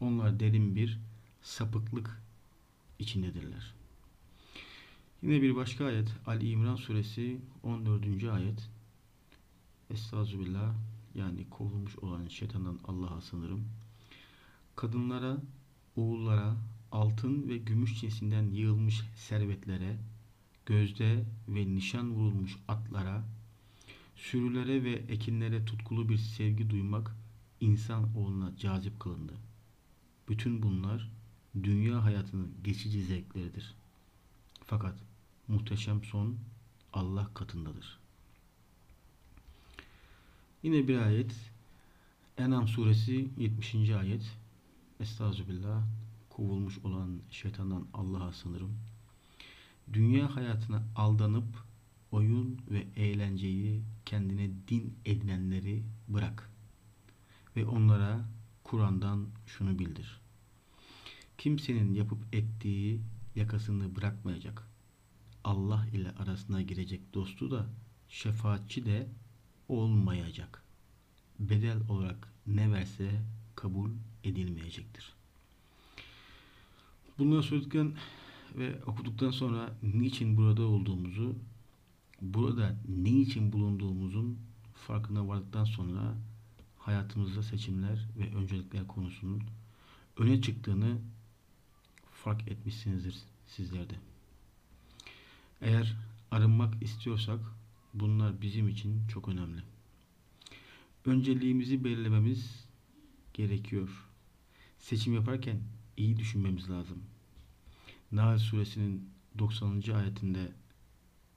Onlar 0.00 0.40
derin 0.40 0.76
bir 0.76 0.98
sapıklık 1.42 2.22
içindedirler. 2.98 3.74
Yine 5.22 5.42
bir 5.42 5.56
başka 5.56 5.84
ayet 5.84 6.08
Ali 6.26 6.50
İmran 6.50 6.76
suresi 6.76 7.40
14. 7.62 8.24
ayet 8.24 8.70
Estağfirullah 9.90 10.74
yani 11.14 11.50
kovulmuş 11.50 11.98
olan 11.98 12.28
şeytandan 12.28 12.78
Allah'a 12.84 13.20
sınırım. 13.20 13.64
Kadınlara, 14.76 15.36
oğullara, 15.96 16.56
altın 16.92 17.48
ve 17.48 17.58
gümüş 17.58 18.00
cinsinden 18.00 18.50
yığılmış 18.50 19.02
servetlere, 19.16 19.96
gözde 20.66 21.24
ve 21.48 21.74
nişan 21.74 22.14
vurulmuş 22.14 22.56
atlara, 22.68 23.24
sürülere 24.16 24.84
ve 24.84 24.92
ekinlere 24.92 25.64
tutkulu 25.64 26.08
bir 26.08 26.16
sevgi 26.16 26.70
duymak 26.70 27.16
insan 27.60 28.16
oğluna 28.16 28.56
cazip 28.56 29.00
kılındı. 29.00 29.34
Bütün 30.28 30.62
bunlar 30.62 31.10
dünya 31.62 32.04
hayatının 32.04 32.54
geçici 32.64 33.02
zevkleridir. 33.04 33.74
Fakat 34.64 34.94
muhteşem 35.48 36.04
son 36.04 36.36
Allah 36.92 37.30
katındadır. 37.34 37.98
Yine 40.62 40.88
bir 40.88 40.98
ayet 40.98 41.34
Enam 42.38 42.68
suresi 42.68 43.28
70. 43.38 43.90
ayet 43.90 44.41
Estağfirullah 45.02 45.82
kovulmuş 46.30 46.78
olan 46.78 47.20
şeytandan 47.30 47.86
Allah'a 47.94 48.32
sınırım. 48.32 48.78
Dünya 49.92 50.36
hayatına 50.36 50.82
aldanıp 50.96 51.64
oyun 52.12 52.58
ve 52.70 52.86
eğlenceyi 52.96 53.82
kendine 54.06 54.50
din 54.68 54.98
edinenleri 55.04 55.82
bırak. 56.08 56.50
Ve 57.56 57.66
onlara 57.66 58.24
Kur'an'dan 58.64 59.26
şunu 59.46 59.78
bildir. 59.78 60.20
Kimsenin 61.38 61.94
yapıp 61.94 62.34
ettiği 62.34 63.00
yakasını 63.34 63.96
bırakmayacak. 63.96 64.68
Allah 65.44 65.86
ile 65.92 66.10
arasına 66.10 66.62
girecek 66.62 67.14
dostu 67.14 67.50
da 67.50 67.66
şefaatçi 68.08 68.86
de 68.86 69.08
olmayacak. 69.68 70.64
Bedel 71.38 71.78
olarak 71.88 72.32
ne 72.46 72.72
verse 72.72 73.22
kabul 73.56 73.90
edilmeyecektir. 74.24 75.12
Bunları 77.18 77.42
söyledikten 77.42 77.92
ve 78.54 78.84
okuduktan 78.84 79.30
sonra 79.30 79.76
niçin 79.82 80.36
burada 80.36 80.62
olduğumuzu, 80.62 81.34
burada 82.20 82.76
ne 82.88 83.10
için 83.10 83.52
bulunduğumuzun 83.52 84.38
farkına 84.74 85.28
vardıktan 85.28 85.64
sonra 85.64 86.14
hayatımızda 86.78 87.42
seçimler 87.42 88.08
ve 88.18 88.36
öncelikler 88.36 88.86
konusunun 88.86 89.42
öne 90.16 90.42
çıktığını 90.42 90.98
fark 92.10 92.48
etmişsinizdir 92.48 93.16
sizlerde. 93.46 93.94
Eğer 95.60 95.96
arınmak 96.30 96.82
istiyorsak 96.82 97.40
bunlar 97.94 98.42
bizim 98.42 98.68
için 98.68 99.06
çok 99.08 99.28
önemli. 99.28 99.62
Önceliğimizi 101.06 101.84
belirlememiz 101.84 102.64
gerekiyor. 103.34 104.08
Seçim 104.82 105.14
yaparken 105.14 105.60
iyi 105.96 106.16
düşünmemiz 106.16 106.70
lazım. 106.70 107.02
Nahl 108.12 108.38
suresinin 108.38 109.10
90. 109.38 109.82
ayetinde 109.94 110.52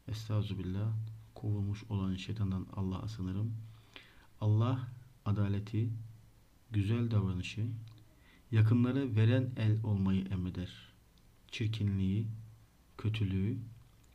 Estağfirullah 0.08 0.94
kovulmuş 1.36 1.84
olan 1.90 2.16
şeytandan 2.16 2.68
Allah'a 2.76 3.08
sınırım. 3.08 3.54
Allah 4.42 4.88
adaleti, 5.26 5.90
güzel 6.72 7.12
davranışı, 7.12 7.68
yakınlara 8.52 9.16
veren 9.16 9.52
el 9.58 9.84
olmayı 9.84 10.26
emreder. 10.26 10.94
Çirkinliği, 11.52 12.28
kötülüğü 12.98 13.58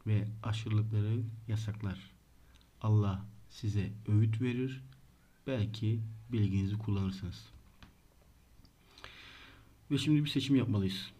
ve 0.06 0.28
aşırılıkları 0.42 1.22
yasaklar. 1.48 2.10
Allah 2.80 3.26
size 3.50 3.92
öğüt 4.08 4.40
verir. 4.40 4.82
Belki 5.46 6.00
bilginizi 6.32 6.78
kullanırsınız. 6.78 7.59
Ve 9.90 9.98
şimdi 9.98 10.24
bir 10.24 10.28
seçim 10.28 10.56
yapmalıyız. 10.56 11.10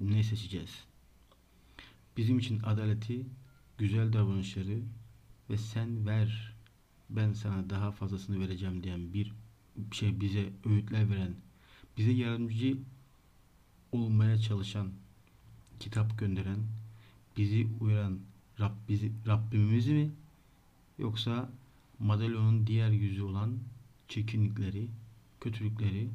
Ne 0.00 0.22
seçeceğiz? 0.22 0.84
Bizim 2.16 2.38
için 2.38 2.60
adaleti, 2.60 3.26
güzel 3.78 4.12
davranışları 4.12 4.78
ve 5.50 5.58
sen 5.58 6.06
ver 6.06 6.54
ben 7.10 7.32
sana 7.32 7.70
daha 7.70 7.90
fazlasını 7.90 8.40
vereceğim 8.40 8.82
diyen 8.82 9.14
bir 9.14 9.32
şey 9.92 10.20
bize 10.20 10.52
öğütler 10.64 11.10
veren, 11.10 11.34
bize 11.98 12.10
yardımcı 12.10 12.78
olmaya 13.92 14.38
çalışan, 14.38 14.90
kitap 15.80 16.18
gönderen, 16.18 16.58
bizi 17.36 17.68
uyaran 17.80 18.18
Rab, 18.60 18.72
bizi, 18.88 19.12
Rabbimiz 19.26 19.86
mi? 19.86 20.10
Yoksa 20.98 21.50
madalyonun 21.98 22.66
diğer 22.66 22.90
yüzü 22.90 23.22
olan 23.22 23.58
çirkinlikleri, 24.08 24.88
kötülükleri, 25.40 26.08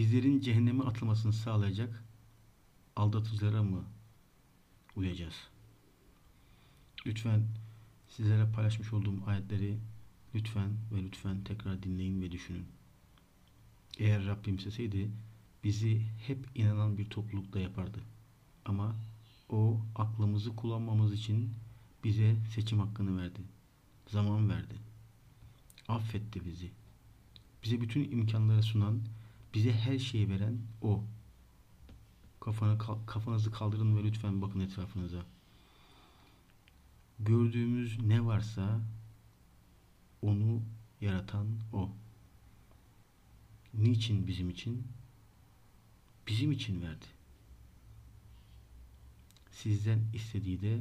bizlerin 0.00 0.40
cehenneme 0.40 0.84
atılmasını 0.84 1.32
sağlayacak 1.32 2.04
aldatıcılara 2.96 3.62
mı 3.62 3.84
uyacağız? 4.96 5.34
Lütfen 7.06 7.42
sizlere 8.08 8.52
paylaşmış 8.52 8.92
olduğum 8.92 9.26
ayetleri 9.26 9.78
lütfen 10.34 10.70
ve 10.92 11.02
lütfen 11.02 11.44
tekrar 11.44 11.82
dinleyin 11.82 12.22
ve 12.22 12.32
düşünün. 12.32 12.66
Eğer 13.98 14.26
Rabbim 14.26 14.56
isteseydi 14.56 15.10
bizi 15.64 16.02
hep 16.26 16.46
inanan 16.54 16.98
bir 16.98 17.10
toplulukta 17.10 17.60
yapardı. 17.60 17.98
Ama 18.64 18.96
o 19.48 19.80
aklımızı 19.94 20.56
kullanmamız 20.56 21.12
için 21.12 21.50
bize 22.04 22.36
seçim 22.54 22.78
hakkını 22.78 23.22
verdi. 23.22 23.40
Zaman 24.06 24.50
verdi. 24.50 24.74
Affetti 25.88 26.44
bizi. 26.44 26.70
Bize 27.64 27.80
bütün 27.80 28.10
imkanları 28.10 28.62
sunan, 28.62 29.00
bize 29.54 29.72
her 29.72 29.98
şeyi 29.98 30.28
veren 30.28 30.58
o. 30.82 31.04
Kafanı, 32.40 32.78
kafanızı 33.06 33.50
kaldırın 33.50 33.96
ve 33.96 34.04
lütfen 34.04 34.42
bakın 34.42 34.60
etrafınıza. 34.60 35.24
Gördüğümüz 37.18 38.00
ne 38.02 38.24
varsa 38.24 38.80
onu 40.22 40.62
yaratan 41.00 41.46
o. 41.72 41.90
Niçin 43.74 44.26
bizim 44.26 44.50
için? 44.50 44.86
Bizim 46.28 46.52
için 46.52 46.82
verdi. 46.82 47.06
Sizden 49.50 50.00
istediği 50.14 50.62
de 50.62 50.80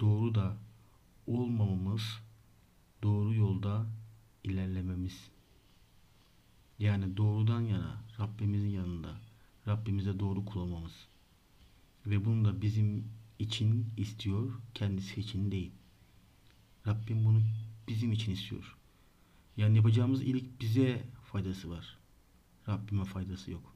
doğru 0.00 0.34
da 0.34 0.56
olmamamız, 1.26 2.20
doğru 3.02 3.34
yolda 3.34 3.86
ilerlememiz. 4.44 5.30
Yani 6.84 7.16
doğrudan 7.16 7.60
yana, 7.60 8.04
Rabbimizin 8.20 8.68
yanında, 8.68 9.20
Rabbimize 9.68 10.18
doğru 10.18 10.44
kullanmamız. 10.44 10.92
Ve 12.06 12.24
bunu 12.24 12.44
da 12.44 12.62
bizim 12.62 13.04
için 13.38 13.86
istiyor, 13.96 14.52
kendisi 14.74 15.20
için 15.20 15.50
değil. 15.50 15.70
Rabbim 16.86 17.24
bunu 17.24 17.42
bizim 17.88 18.12
için 18.12 18.32
istiyor. 18.32 18.76
Yani 19.56 19.76
yapacağımız 19.76 20.22
iyilik 20.22 20.60
bize 20.60 21.02
faydası 21.24 21.70
var. 21.70 21.98
Rabbime 22.68 23.04
faydası 23.04 23.50
yok. 23.50 23.74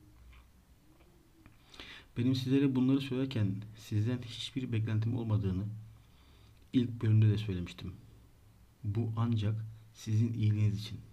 Benim 2.16 2.34
sizlere 2.34 2.76
bunları 2.76 3.00
söylerken 3.00 3.54
sizden 3.76 4.22
hiçbir 4.22 4.72
beklentim 4.72 5.16
olmadığını 5.16 5.64
ilk 6.72 7.02
bölümde 7.02 7.28
de 7.28 7.38
söylemiştim. 7.38 7.92
Bu 8.84 9.12
ancak 9.16 9.64
sizin 9.94 10.32
iyiliğiniz 10.32 10.80
için. 10.80 11.07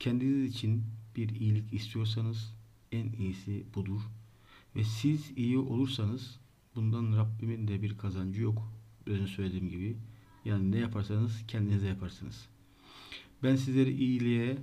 Kendiniz 0.00 0.54
için 0.54 0.84
bir 1.16 1.28
iyilik 1.28 1.72
istiyorsanız 1.72 2.54
en 2.92 3.12
iyisi 3.12 3.64
budur. 3.74 4.00
Ve 4.76 4.84
siz 4.84 5.32
iyi 5.36 5.58
olursanız 5.58 6.40
bundan 6.74 7.16
Rabbimin 7.16 7.68
de 7.68 7.82
bir 7.82 7.98
kazancı 7.98 8.42
yok. 8.42 8.72
Biraz 9.06 9.20
önce 9.20 9.32
söylediğim 9.32 9.68
gibi. 9.68 9.96
Yani 10.44 10.72
ne 10.72 10.78
yaparsanız 10.78 11.44
kendinize 11.48 11.86
yaparsınız. 11.86 12.48
Ben 13.42 13.56
sizleri 13.56 13.94
iyiliğe, 13.94 14.58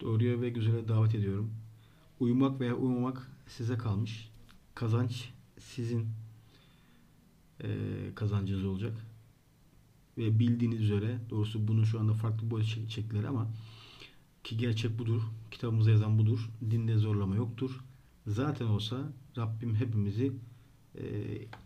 doğruya 0.00 0.40
ve 0.40 0.50
güzele 0.50 0.88
davet 0.88 1.14
ediyorum. 1.14 1.54
Uyumak 2.20 2.60
veya 2.60 2.74
uyumamak 2.74 3.30
size 3.46 3.78
kalmış. 3.78 4.30
Kazanç 4.74 5.32
sizin 5.58 6.08
e, 7.60 7.68
kazancınız 8.14 8.64
olacak. 8.64 9.06
Ve 10.18 10.38
bildiğiniz 10.38 10.80
üzere, 10.80 11.18
doğrusu 11.30 11.68
bunun 11.68 11.84
şu 11.84 12.00
anda 12.00 12.14
farklı 12.14 12.50
boyut 12.50 12.66
şekilleri 12.66 13.28
ama 13.28 13.48
ki 14.44 14.56
gerçek 14.56 14.98
budur. 14.98 15.22
Kitabımızda 15.50 15.90
yazan 15.90 16.18
budur. 16.18 16.50
Dinde 16.70 16.96
zorlama 16.96 17.36
yoktur. 17.36 17.84
Zaten 18.26 18.66
olsa 18.66 19.12
Rabbim 19.36 19.74
hepimizi 19.74 20.32
e, 20.98 21.02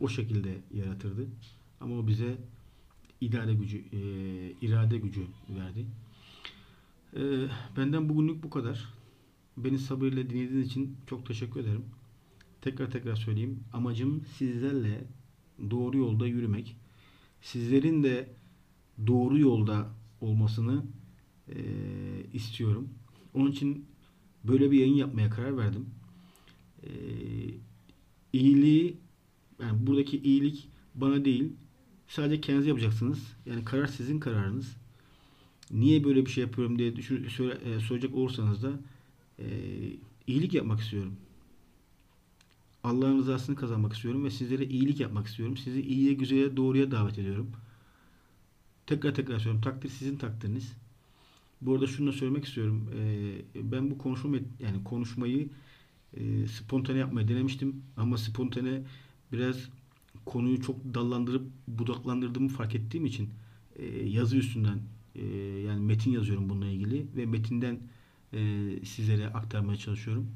o 0.01 0.09
şekilde 0.09 0.59
yaratırdı. 0.75 1.27
Ama 1.81 1.99
o 1.99 2.07
bize 2.07 2.39
irade 3.21 3.55
gücü 3.55 3.79
e, 3.79 4.01
irade 4.67 4.99
gücü 4.99 5.27
verdi. 5.49 5.87
E, 7.17 7.21
benden 7.77 8.09
bugünlük 8.09 8.43
bu 8.43 8.51
kadar. 8.51 8.89
Beni 9.57 9.79
sabırla 9.79 10.31
dinlediğiniz 10.31 10.67
için 10.67 10.97
çok 11.07 11.27
teşekkür 11.27 11.61
ederim. 11.61 11.85
Tekrar 12.61 12.91
tekrar 12.91 13.17
söyleyeyim. 13.17 13.65
Amacım 13.73 14.25
sizlerle 14.39 15.05
doğru 15.71 15.99
yolda 15.99 16.27
yürümek. 16.27 16.77
Sizlerin 17.41 18.03
de 18.03 18.29
doğru 19.07 19.39
yolda 19.39 19.91
olmasını 20.21 20.85
e, 21.49 21.57
istiyorum. 22.33 22.89
Onun 23.35 23.51
için 23.51 23.87
böyle 24.45 24.71
bir 24.71 24.79
yayın 24.79 24.95
yapmaya 24.95 25.31
karar 25.31 25.57
verdim. 25.57 25.87
E, 26.83 26.91
iyiliği 28.33 28.97
yani 29.61 29.87
buradaki 29.87 30.19
iyilik 30.19 30.69
bana 30.95 31.25
değil 31.25 31.53
sadece 32.09 32.41
kendiniz 32.41 32.67
yapacaksınız. 32.67 33.37
Yani 33.47 33.65
karar 33.65 33.87
sizin 33.87 34.21
kararınız. 34.21 34.77
Niye 35.71 36.05
böyle 36.05 36.27
bir 36.27 36.31
şey 36.31 36.45
yapıyorum 36.45 36.79
diye 36.79 36.97
düşün, 36.97 37.29
söyle, 37.29 37.55
e, 37.65 37.81
soracak 37.81 38.15
olursanız 38.15 38.63
da 38.63 38.73
e, 39.39 39.47
iyilik 40.27 40.55
yapmak 40.55 40.81
istiyorum. 40.81 41.17
Allah'ın 42.85 43.19
rızasını 43.19 43.57
kazanmak 43.57 43.93
istiyorum 43.93 44.25
ve 44.25 44.31
sizlere 44.31 44.65
iyilik 44.65 45.01
yapmak 45.01 45.27
istiyorum. 45.27 45.57
Sizi 45.57 45.81
iyiye, 45.81 46.13
güzele, 46.13 46.57
doğruya 46.57 46.91
davet 46.91 47.19
ediyorum. 47.19 47.51
Tekrar 48.87 49.15
tekrar 49.15 49.39
söylüyorum. 49.39 49.61
Takdir 49.61 49.89
sizin 49.89 50.17
takdiriniz. 50.17 50.73
Bu 51.61 51.75
arada 51.75 51.87
şunu 51.87 52.09
da 52.09 52.13
söylemek 52.13 52.45
istiyorum. 52.45 52.91
E, 53.55 53.73
ben 53.73 53.91
bu 53.91 53.99
konuşma 53.99 54.37
yani 54.61 54.85
konuşmayı 54.85 55.49
e, 56.17 56.47
spontane 56.47 56.99
yapmayı 56.99 57.29
denemiştim 57.29 57.83
ama 57.97 58.19
spontane 58.19 58.83
biraz 59.33 59.57
konuyu 60.25 60.63
çok 60.63 60.95
dallandırıp 60.95 61.43
budaklandırdığımı 61.69 62.49
fark 62.49 62.75
ettiğim 62.75 63.07
için 63.07 63.31
e, 63.77 64.09
yazı 64.09 64.37
üstünden 64.37 64.81
e, 65.15 65.27
yani 65.67 65.81
metin 65.81 66.11
yazıyorum 66.11 66.49
bununla 66.49 66.67
ilgili 66.67 67.07
ve 67.17 67.27
metinden 67.27 67.79
e, 68.33 68.69
sizlere 68.85 69.29
aktarmaya 69.29 69.79
çalışıyorum. 69.79 70.27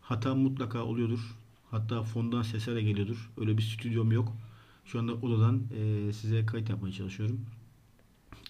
Hata 0.00 0.34
mutlaka 0.34 0.84
oluyordur. 0.84 1.36
Hatta 1.70 2.02
fondan 2.02 2.42
sesler 2.42 2.76
de 2.76 2.82
geliyordur. 2.82 3.30
Öyle 3.36 3.58
bir 3.58 3.62
stüdyom 3.62 4.12
yok. 4.12 4.36
Şu 4.84 4.98
anda 4.98 5.12
odadan 5.14 5.62
e, 5.76 6.12
size 6.12 6.46
kayıt 6.46 6.70
yapmaya 6.70 6.92
çalışıyorum. 6.92 7.40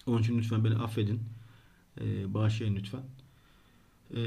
Onun 0.05 0.21
için 0.21 0.37
lütfen 0.37 0.63
beni 0.65 0.75
affedin. 0.75 1.19
E, 2.01 2.33
bağışlayın 2.33 2.75
lütfen. 2.75 3.03
E, 4.15 4.21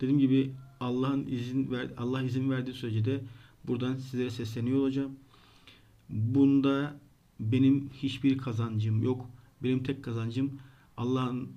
dediğim 0.00 0.18
gibi 0.18 0.52
Allah'ın 0.80 1.26
izin 1.26 1.70
ver 1.70 1.90
Allah 1.96 2.22
izin 2.22 2.50
verdiği 2.50 2.72
sürece 2.72 3.04
de 3.04 3.20
buradan 3.64 3.96
sizlere 3.96 4.30
sesleniyor 4.30 4.78
olacağım. 4.78 5.12
Bunda 6.08 7.00
benim 7.40 7.90
hiçbir 7.90 8.38
kazancım 8.38 9.02
yok. 9.02 9.30
Benim 9.62 9.82
tek 9.82 10.04
kazancım 10.04 10.60
Allah'ın 10.96 11.52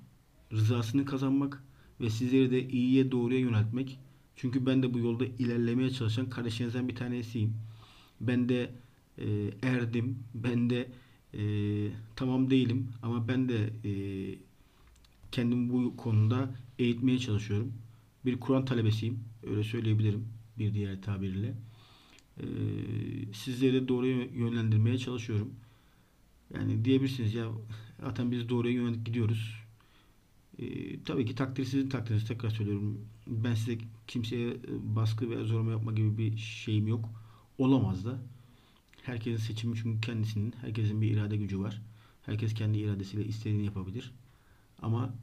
rızasını 0.52 1.06
kazanmak 1.06 1.64
ve 2.02 2.10
sizleri 2.10 2.52
de 2.52 2.68
iyiye 2.68 3.12
doğruya 3.12 3.40
yöneltmek. 3.40 4.00
Çünkü 4.36 4.66
ben 4.66 4.84
de 4.84 4.94
bu 4.94 5.00
yolda 5.00 5.26
ilerlemeye 5.26 5.90
çalışan 5.90 6.30
kardeşlerinizden 6.30 6.88
bir 6.88 6.96
tanesiyim. 6.96 7.54
Ben 8.22 8.50
de 8.50 8.72
e, 9.18 9.26
erdim. 9.62 10.20
Ben 10.34 10.70
de 10.70 10.90
e, 11.34 11.44
tamam 12.16 12.50
değilim 12.50 12.88
ama 13.02 13.28
ben 13.28 13.50
de 13.50 13.70
e, 13.86 13.92
kendimi 15.32 15.74
bu 15.74 15.98
konuda 15.98 16.56
eğitmeye 16.80 17.20
çalışıyorum. 17.20 17.74
Bir 18.26 18.40
Kur'an 18.40 18.66
talebesiyim. 18.66 19.20
Öyle 19.44 19.64
söyleyebilirim 19.64 20.28
bir 20.60 20.74
diğer 20.74 21.02
tabirle. 21.02 21.54
E, 22.40 22.46
sizleri 23.34 23.88
doğruya 23.88 24.26
yönlendirmeye 24.26 24.98
çalışıyorum. 24.98 25.54
Yani 26.54 26.86
diyebilirsiniz 26.86 27.34
ya 27.34 27.48
zaten 28.02 28.32
biz 28.32 28.50
doğruya 28.50 28.74
yönelik 28.74 29.06
gidiyoruz. 29.06 29.54
E, 30.60 30.66
tabii 31.04 31.26
ki 31.26 31.36
takdir 31.36 31.66
sizin 31.66 31.90
takdiriniz. 31.90 32.28
Tekrar 32.28 32.50
söylüyorum. 32.50 33.06
Ben 33.28 33.54
size 33.54 33.78
kimseye 34.08 34.58
baskı 34.96 35.30
ve 35.30 35.44
zorlama 35.44 35.72
yapma 35.72 35.92
gibi 35.92 36.18
bir 36.18 36.38
şeyim 36.38 36.88
yok. 36.88 37.10
Olamaz 37.58 38.06
da. 38.06 38.20
Herkesin 39.04 39.44
seçimi 39.44 39.76
çünkü 39.78 40.02
kendisinin. 40.02 40.54
Herkesin 40.62 41.02
bir 41.02 41.12
irade 41.12 41.38
gücü 41.38 41.60
var. 41.60 41.82
Herkes 42.26 42.54
kendi 42.54 42.78
iradesiyle 42.78 43.26
istediğini 43.26 43.66
yapabilir. 43.66 44.12
Ama 44.82 45.14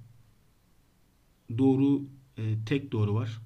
doğru 1.59 2.03
e, 2.38 2.64
tek 2.67 2.93
doğru 2.93 3.14
var. 3.14 3.40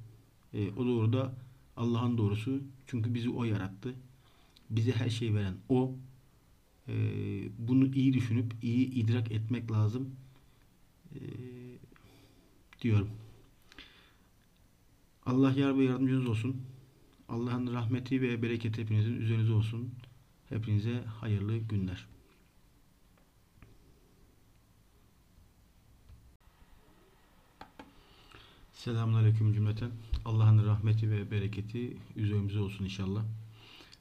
E, 0.54 0.70
o 0.72 0.86
doğru 0.86 1.12
da 1.12 1.34
Allah'ın 1.76 2.18
doğrusu. 2.18 2.60
Çünkü 2.86 3.14
bizi 3.14 3.30
O 3.30 3.44
yarattı. 3.44 3.94
Bize 4.70 4.92
her 4.92 5.10
şeyi 5.10 5.34
veren 5.34 5.54
O. 5.68 5.94
E, 6.88 6.94
bunu 7.58 7.86
iyi 7.86 8.14
düşünüp 8.14 8.52
iyi 8.62 8.90
idrak 8.90 9.32
etmek 9.32 9.70
lazım. 9.70 10.10
E, 11.14 11.20
diyorum. 12.82 13.08
Allah 15.26 15.52
yar 15.52 15.78
ve 15.78 15.84
yardımcınız 15.84 16.26
olsun. 16.26 16.56
Allah'ın 17.28 17.72
rahmeti 17.72 18.22
ve 18.22 18.42
bereketi 18.42 18.82
hepinizin 18.82 19.16
üzerinize 19.20 19.52
olsun. 19.52 19.90
Hepinize 20.48 21.04
hayırlı 21.04 21.58
günler. 21.58 22.06
Selamünaleyküm 28.78 29.52
cümleten. 29.52 29.90
Allah'ın 30.24 30.66
rahmeti 30.66 31.10
ve 31.10 31.30
bereketi 31.30 31.96
üzerimize 32.16 32.58
olsun 32.58 32.84
inşallah. 32.84 33.24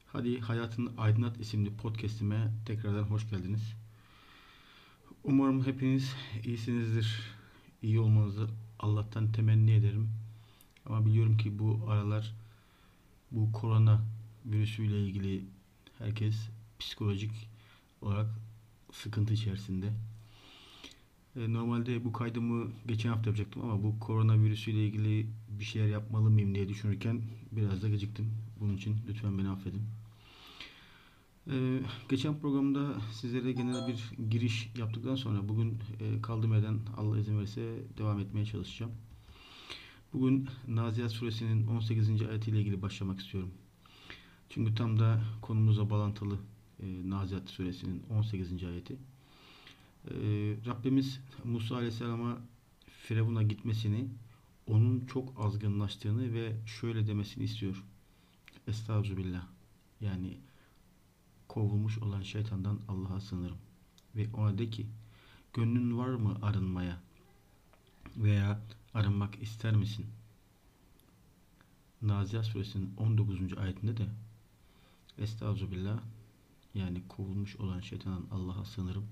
Hadi 0.06 0.40
Hayatın 0.40 0.92
Aydınlat 0.98 1.40
isimli 1.40 1.76
podcast'ime 1.76 2.50
tekrardan 2.66 3.02
hoş 3.02 3.30
geldiniz. 3.30 3.74
Umarım 5.24 5.66
hepiniz 5.66 6.14
iyisinizdir. 6.44 7.20
İyi 7.82 8.00
olmanızı 8.00 8.48
Allah'tan 8.78 9.32
temenni 9.32 9.72
ederim. 9.72 10.10
Ama 10.86 11.06
biliyorum 11.06 11.36
ki 11.36 11.58
bu 11.58 11.80
aralar 11.88 12.34
bu 13.30 13.52
korona 13.52 14.02
virüsüyle 14.46 15.06
ilgili 15.06 15.44
herkes 15.98 16.48
psikolojik 16.78 17.48
olarak 18.02 18.26
sıkıntı 18.92 19.34
içerisinde. 19.34 19.92
E, 21.36 21.52
normalde 21.52 22.04
bu 22.04 22.12
kaydımı 22.12 22.70
geçen 22.86 23.08
hafta 23.08 23.30
yapacaktım 23.30 23.62
ama 23.62 23.82
bu 23.82 24.00
korona 24.00 24.42
virüsüyle 24.42 24.86
ilgili 24.86 25.26
bir 25.48 25.64
şeyler 25.64 25.88
yapmalı 25.88 26.30
mıyım 26.30 26.54
diye 26.54 26.68
düşünürken 26.68 27.22
biraz 27.52 27.82
da 27.82 27.88
geciktim. 27.88 28.30
Bunun 28.60 28.76
için 28.76 28.96
lütfen 29.08 29.38
beni 29.38 29.48
affedin. 29.48 29.82
Ee, 31.50 31.80
geçen 32.08 32.38
programda 32.40 33.00
sizlere 33.12 33.52
genel 33.52 33.88
bir 33.88 34.10
giriş 34.30 34.70
yaptıktan 34.78 35.14
sonra 35.14 35.48
bugün 35.48 35.78
e, 36.00 36.22
kaldığım 36.22 36.52
yerden 36.52 36.78
Allah 36.96 37.18
izin 37.18 37.38
verirse 37.38 37.78
devam 37.98 38.20
etmeye 38.20 38.44
çalışacağım. 38.44 38.92
Bugün 40.12 40.48
Nazihat 40.68 41.12
suresinin 41.12 41.66
18. 41.66 42.22
ayetiyle 42.22 42.60
ilgili 42.60 42.82
başlamak 42.82 43.20
istiyorum. 43.20 43.50
Çünkü 44.48 44.74
tam 44.74 44.98
da 44.98 45.22
konumuza 45.42 45.90
bağlantılı 45.90 46.38
e, 46.82 46.86
suresinin 47.46 48.02
18. 48.10 48.64
ayeti. 48.64 48.96
E, 50.04 50.14
Rabbimiz 50.66 51.20
Musa 51.44 51.76
aleyhisselama 51.76 52.38
Firavun'a 52.86 53.42
gitmesini, 53.42 54.08
onun 54.66 55.06
çok 55.06 55.40
azgınlaştığını 55.40 56.34
ve 56.34 56.56
şöyle 56.66 57.06
demesini 57.06 57.44
istiyor. 57.44 57.84
Estağfirullah. 58.66 59.46
Yani 60.00 60.38
kovulmuş 61.48 61.98
olan 61.98 62.22
şeytandan 62.22 62.80
Allah'a 62.88 63.20
sığınırım. 63.20 63.58
Ve 64.16 64.28
ona 64.34 64.58
de 64.58 64.70
ki 64.70 64.86
gönlün 65.52 65.98
var 65.98 66.08
mı 66.08 66.38
arınmaya 66.42 67.00
veya 68.16 68.60
arınmak 68.94 69.42
ister 69.42 69.76
misin? 69.76 70.06
Nazihat 72.02 72.46
suresinin 72.46 72.94
19. 72.96 73.58
ayetinde 73.58 73.96
de 73.96 74.06
Estağfirullah 75.18 76.00
yani 76.74 77.02
kovulmuş 77.08 77.56
olan 77.56 77.80
şeytandan 77.80 78.26
Allah'a 78.30 78.64
sığınırım. 78.64 79.06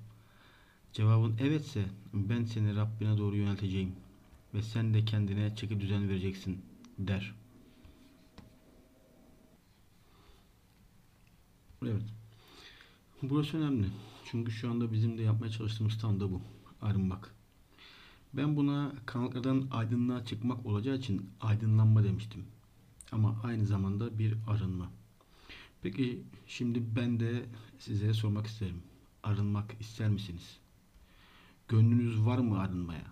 Cevabın 0.96 1.38
evetse 1.38 1.84
ben 2.14 2.44
seni 2.44 2.76
Rabbine 2.76 3.18
doğru 3.18 3.36
yönelteceğim 3.36 3.92
ve 4.54 4.62
sen 4.62 4.94
de 4.94 5.04
kendine 5.04 5.56
çeki 5.56 5.80
düzen 5.80 6.08
vereceksin 6.08 6.62
der. 6.98 7.34
Evet. 11.82 12.02
Burası 13.22 13.58
önemli. 13.58 13.86
Çünkü 14.24 14.52
şu 14.52 14.70
anda 14.70 14.92
bizim 14.92 15.18
de 15.18 15.22
yapmaya 15.22 15.50
çalıştığımız 15.50 15.98
tam 15.98 16.20
da 16.20 16.32
bu. 16.32 16.42
Arınmak. 16.82 17.34
Ben 18.34 18.56
buna 18.56 18.92
karanlıklardan 19.06 19.68
aydınlığa 19.70 20.24
çıkmak 20.24 20.66
olacağı 20.66 20.96
için 20.96 21.30
aydınlanma 21.40 22.04
demiştim. 22.04 22.44
Ama 23.12 23.40
aynı 23.44 23.66
zamanda 23.66 24.18
bir 24.18 24.34
arınma. 24.46 24.90
Peki 25.82 26.22
şimdi 26.46 26.96
ben 26.96 27.20
de 27.20 27.44
size 27.78 28.14
sormak 28.14 28.46
isterim. 28.46 28.82
Arınmak 29.22 29.74
ister 29.80 30.08
misiniz? 30.08 30.65
Gönlünüz 31.68 32.26
var 32.26 32.38
mı 32.38 32.58
arınmaya? 32.58 33.06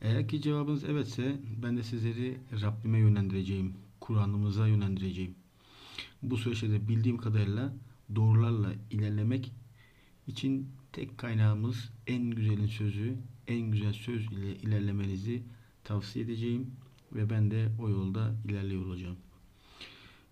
Eğer 0.00 0.28
ki 0.28 0.42
cevabınız 0.42 0.84
evetse 0.84 1.40
ben 1.62 1.76
de 1.76 1.82
sizleri 1.82 2.38
Rabbime 2.62 2.98
yönlendireceğim. 2.98 3.74
Kur'an'ımıza 4.00 4.68
yönlendireceğim. 4.68 5.34
Bu 6.22 6.36
süreçte 6.36 6.70
de 6.70 6.88
bildiğim 6.88 7.18
kadarıyla 7.18 7.72
doğrularla 8.16 8.72
ilerlemek 8.90 9.52
için 10.26 10.68
tek 10.92 11.18
kaynağımız 11.18 11.92
en 12.06 12.30
güzelin 12.30 12.66
sözü, 12.66 13.16
en 13.48 13.70
güzel 13.70 13.92
söz 13.92 14.32
ile 14.32 14.56
ilerlemenizi 14.56 15.42
tavsiye 15.84 16.24
edeceğim 16.24 16.70
ve 17.12 17.30
ben 17.30 17.50
de 17.50 17.68
o 17.80 17.88
yolda 17.88 18.34
ilerliyor 18.48 18.86
olacağım. 18.86 19.16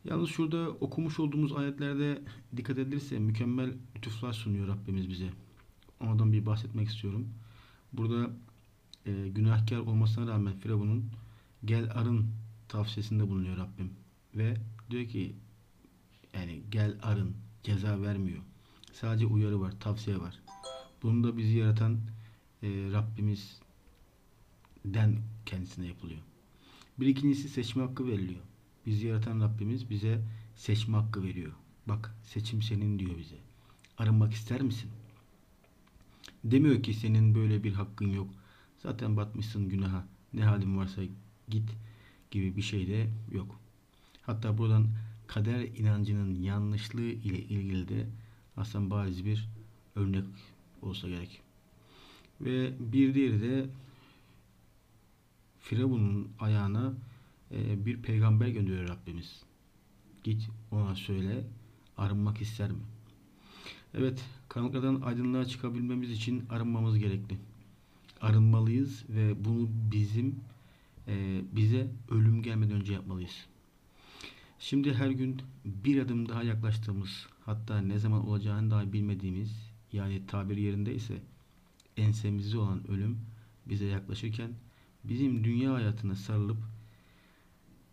Yalnız 0.05 0.29
şurada 0.29 0.71
okumuş 0.71 1.21
olduğumuz 1.21 1.53
ayetlerde 1.53 2.23
dikkat 2.57 2.79
edilirse 2.79 3.19
mükemmel 3.19 3.73
lütuflar 3.97 4.33
sunuyor 4.33 4.69
Rabbimiz 4.69 5.09
bize. 5.09 5.31
Ondan 6.01 6.33
bir 6.33 6.47
bahsetmek 6.47 6.89
istiyorum. 6.89 7.29
Burada 7.93 8.31
e, 9.07 9.29
günahkar 9.29 9.79
olmasına 9.79 10.27
rağmen 10.27 10.59
Firavun'un 10.59 11.11
gel 11.65 11.91
arın 11.95 12.27
tavsiyesinde 12.69 13.29
bulunuyor 13.29 13.57
Rabbim. 13.57 13.91
Ve 14.35 14.57
diyor 14.91 15.09
ki 15.09 15.37
yani 16.35 16.63
gel 16.71 16.97
arın 17.03 17.35
ceza 17.63 18.03
vermiyor. 18.03 18.43
Sadece 18.93 19.27
uyarı 19.27 19.61
var, 19.61 19.81
tavsiye 19.81 20.21
var. 20.21 20.39
Bunu 21.03 21.25
da 21.25 21.37
bizi 21.37 21.59
yaratan 21.59 21.99
e, 22.63 22.69
Rabbimizden 22.69 23.59
kendisine 25.47 25.87
yapılıyor. 25.87 26.21
Bir 27.01 27.07
ikincisi 27.07 27.49
seçme 27.49 27.83
hakkı 27.83 28.07
veriliyor. 28.07 28.41
Bizi 28.87 29.07
yaratan 29.07 29.41
Rabbimiz 29.41 29.91
bize 29.91 30.21
seçme 30.57 30.97
hakkı 30.97 31.23
veriyor. 31.23 31.53
Bak 31.87 32.15
seçim 32.23 32.63
senin 32.63 32.99
diyor 32.99 33.19
bize. 33.19 33.37
Arınmak 33.99 34.33
ister 34.33 34.63
misin? 34.63 34.91
Demiyor 36.45 36.83
ki 36.83 36.95
senin 36.95 37.35
böyle 37.35 37.65
bir 37.65 37.73
hakkın 37.73 38.11
yok. 38.11 38.31
Zaten 38.79 39.17
batmışsın 39.17 39.69
günaha. 39.69 40.05
Ne 40.33 40.45
halin 40.45 40.77
varsa 40.77 41.03
git 41.49 41.71
gibi 42.31 42.57
bir 42.57 42.63
şey 42.63 42.89
de 42.89 43.11
yok. 43.33 43.61
Hatta 44.23 44.59
buradan 44.59 44.87
kader 45.27 45.63
inancının 45.63 46.35
yanlışlığı 46.35 47.03
ile 47.03 47.39
ilgili 47.39 47.89
de 47.89 48.07
aslında 48.57 48.91
bariz 48.91 49.25
bir 49.25 49.49
örnek 49.97 50.25
olsa 50.83 51.09
gerek. 51.09 51.43
Ve 52.41 52.73
bir 52.93 53.15
diğeri 53.15 53.43
de 53.43 53.67
Firavun'un 55.61 56.33
ayağına 56.39 56.93
e, 57.51 57.87
bir 57.87 58.03
peygamber 58.03 58.49
gönderiyor 58.49 58.89
Rabbimiz. 58.89 59.43
Git 60.25 60.49
ona 60.71 60.95
söyle 60.95 61.45
arınmak 61.97 62.41
ister 62.41 62.71
mi? 62.71 62.83
Evet, 63.95 64.25
karanlıklardan 64.51 65.01
aydınlığa 65.01 65.45
çıkabilmemiz 65.45 66.11
için 66.11 66.45
arınmamız 66.49 66.99
gerekli. 66.99 67.39
Arınmalıyız 68.21 69.05
ve 69.09 69.45
bunu 69.45 69.69
bizim 69.93 70.41
e, 71.09 71.43
bize 71.53 71.91
ölüm 72.11 72.43
gelmeden 72.43 72.77
önce 72.77 72.93
yapmalıyız. 72.93 73.47
Şimdi 74.59 74.95
her 74.95 75.11
gün 75.11 75.43
bir 75.65 76.03
adım 76.03 76.29
daha 76.29 76.43
yaklaştığımız, 76.43 77.27
hatta 77.45 77.79
ne 77.79 77.99
zaman 77.99 78.29
olacağını 78.29 78.71
daha 78.71 78.93
bilmediğimiz, 78.93 79.73
yani 79.93 80.27
tabir 80.27 80.57
yerindeyse 80.57 81.23
ensemizde 81.97 82.59
olan 82.59 82.91
ölüm 82.91 83.19
bize 83.67 83.85
yaklaşırken 83.85 84.51
bizim 85.05 85.45
dünya 85.45 85.75
hayatına 85.75 86.15
sarılıp 86.15 86.59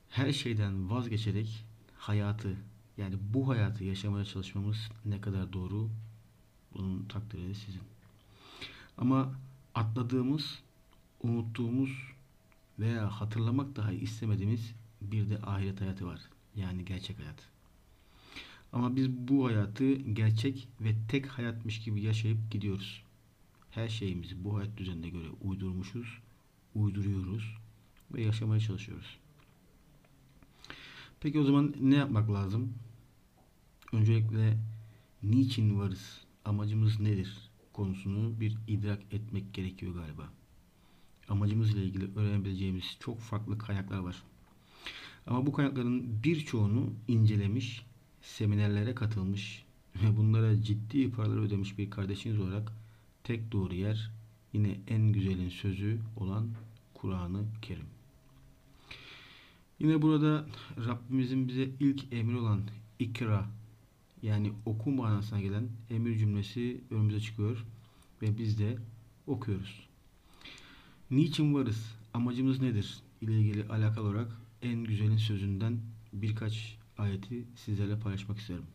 her 0.10 0.32
şeyden 0.32 0.89
vazgeçerek 0.89 1.65
hayatı 1.98 2.56
Yani 2.98 3.15
bu 3.34 3.50
hayatı 3.50 3.84
yaşamaya 3.84 4.26
çalışmamız 4.26 4.89
ne 5.06 5.22
kadar 5.22 5.54
doğru 5.54 5.89
bunun 6.78 7.06
takdiri 7.06 7.56
sizin. 7.56 7.82
Ama 8.98 9.34
atladığımız, 9.76 10.60
unuttuğumuz 11.24 11.92
veya 12.80 13.22
hatırlamak 13.22 13.76
dahi 13.76 13.96
istemediğimiz 13.96 14.74
bir 15.02 15.30
de 15.30 15.42
ahiret 15.42 15.82
hayatı 15.82 16.06
var. 16.06 16.22
Yani 16.56 16.86
gerçek 16.86 17.20
hayat. 17.20 17.48
Ama 18.74 18.96
biz 18.96 19.10
bu 19.10 19.48
hayatı 19.48 19.94
gerçek 19.94 20.68
ve 20.82 20.96
tek 21.08 21.28
hayatmış 21.28 21.84
gibi 21.84 22.02
yaşayıp 22.02 22.52
gidiyoruz. 22.52 23.04
Her 23.72 23.90
şeyimizi 23.90 24.44
bu 24.44 24.58
hayat 24.58 24.78
düzenine 24.78 25.10
göre 25.10 25.28
uydurmuşuz, 25.42 26.20
uyduruyoruz 26.76 27.58
ve 28.13 28.24
yaşamaya 28.24 28.60
çalışıyoruz. 28.60 29.18
Peki 31.20 31.40
o 31.40 31.44
zaman 31.44 31.74
ne 31.82 31.96
yapmak 31.96 32.32
lazım? 32.32 32.74
Öncelikle 33.94 34.58
niçin 35.24 35.80
varız, 35.80 36.22
amacımız 36.47 36.99
nedir 36.99 37.38
konusunu 37.73 38.39
bir 38.39 38.57
idrak 38.67 39.13
etmek 39.13 39.53
gerekiyor 39.53 39.93
galiba. 39.93 40.29
Amacımızla 41.29 41.79
ilgili 41.81 42.19
öğrenebileceğimiz 42.19 42.97
çok 42.99 43.19
farklı 43.19 43.57
kaynaklar 43.57 43.97
var. 43.97 44.23
Ama 45.27 45.45
bu 45.45 45.51
kaynakların 45.51 46.23
birçoğunu 46.23 46.93
incelemiş, 47.07 47.86
seminerlere 48.21 48.95
katılmış 48.95 49.65
ve 50.03 50.17
bunlara 50.17 50.62
ciddi 50.62 51.12
paralar 51.12 51.38
ödemiş 51.38 51.77
bir 51.77 51.89
kardeşiniz 51.89 52.39
olarak 52.39 52.71
tek 53.23 53.51
doğru 53.51 53.73
yer 53.73 54.12
yine 54.53 54.79
en 54.88 55.12
güzelin 55.12 55.49
sözü 55.49 55.99
olan 56.17 56.49
Kur'an-ı 56.93 57.45
Kerim. 57.62 57.88
Yine 59.79 60.01
burada 60.01 60.45
Rabbimizin 60.77 61.47
bize 61.47 61.69
ilk 61.79 62.13
emri 62.13 62.38
olan 62.38 62.62
ikra 62.99 63.45
yani 64.21 64.53
oku 64.65 64.91
manasına 64.91 65.41
gelen 65.41 65.69
emir 65.89 66.17
cümlesi 66.17 66.82
önümüze 66.91 67.19
çıkıyor 67.19 67.65
ve 68.21 68.38
biz 68.38 68.60
de 68.60 68.77
okuyoruz. 69.27 69.88
Niçin 71.12 71.53
varız? 71.53 71.95
Amacımız 72.13 72.62
nedir? 72.62 73.01
ile 73.21 73.39
ilgili 73.39 73.67
alakalı 73.67 74.08
olarak 74.08 74.32
en 74.62 74.84
güzelin 74.84 75.17
sözünden 75.17 75.80
birkaç 76.13 76.77
ayeti 76.97 77.45
sizlerle 77.56 77.99
paylaşmak 77.99 78.38
isterim. 78.38 78.65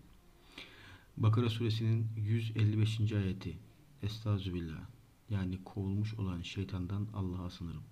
Bakara 1.17 1.49
suresinin 1.49 2.07
155. 2.17 3.13
ayeti 3.13 3.59
Estağfirullah. 4.03 4.81
Yani 5.31 5.65
kovulmuş 5.65 6.15
olan 6.15 6.43
şeytandan 6.43 7.09
Allah'a 7.15 7.51
sınırım. 7.51 7.83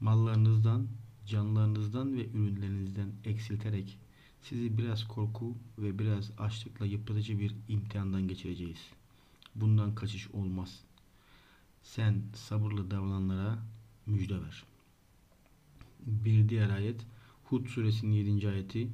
Mallarınızdan, 0.00 0.86
canlarınızdan 1.26 2.16
ve 2.16 2.28
ürünlerinizden 2.28 3.12
eksilterek 3.24 3.98
sizi 4.42 4.78
biraz 4.78 5.08
korku 5.08 5.56
ve 5.78 5.98
biraz 5.98 6.30
açlıkla 6.38 6.86
yıpratıcı 6.86 7.38
bir 7.38 7.54
imtihandan 7.68 8.28
geçireceğiz. 8.28 8.78
Bundan 9.54 9.94
kaçış 9.94 10.30
olmaz. 10.30 10.80
Sen 11.82 12.22
sabırlı 12.34 12.90
davrananlara 12.90 13.58
müjde 14.06 14.42
ver. 14.42 14.64
Bir 16.06 16.48
diğer 16.48 16.70
ayet 16.70 17.06
Hud 17.44 17.66
suresinin 17.66 18.12
7. 18.12 18.48
ayeti 18.48 18.88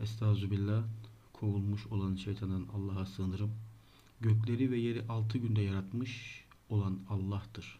Estağfirullah 0.00 0.84
kovulmuş 1.32 1.86
olan 1.86 2.16
şeytandan 2.16 2.66
Allah'a 2.74 3.06
sığınırım. 3.06 3.50
Gökleri 4.20 4.70
ve 4.70 4.78
yeri 4.78 5.06
altı 5.08 5.38
günde 5.38 5.62
yaratmış 5.62 6.44
olan 6.68 6.98
Allah'tır. 7.08 7.78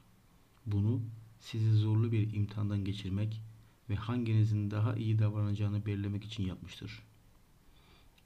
Bunu 0.66 1.00
sizi 1.40 1.72
zorlu 1.72 2.12
bir 2.12 2.34
imtihandan 2.34 2.84
geçirmek 2.84 3.42
ve 3.90 3.94
hanginizin 3.94 4.70
daha 4.70 4.96
iyi 4.96 5.18
davranacağını 5.18 5.86
belirlemek 5.86 6.24
için 6.24 6.46
yapmıştır. 6.46 7.02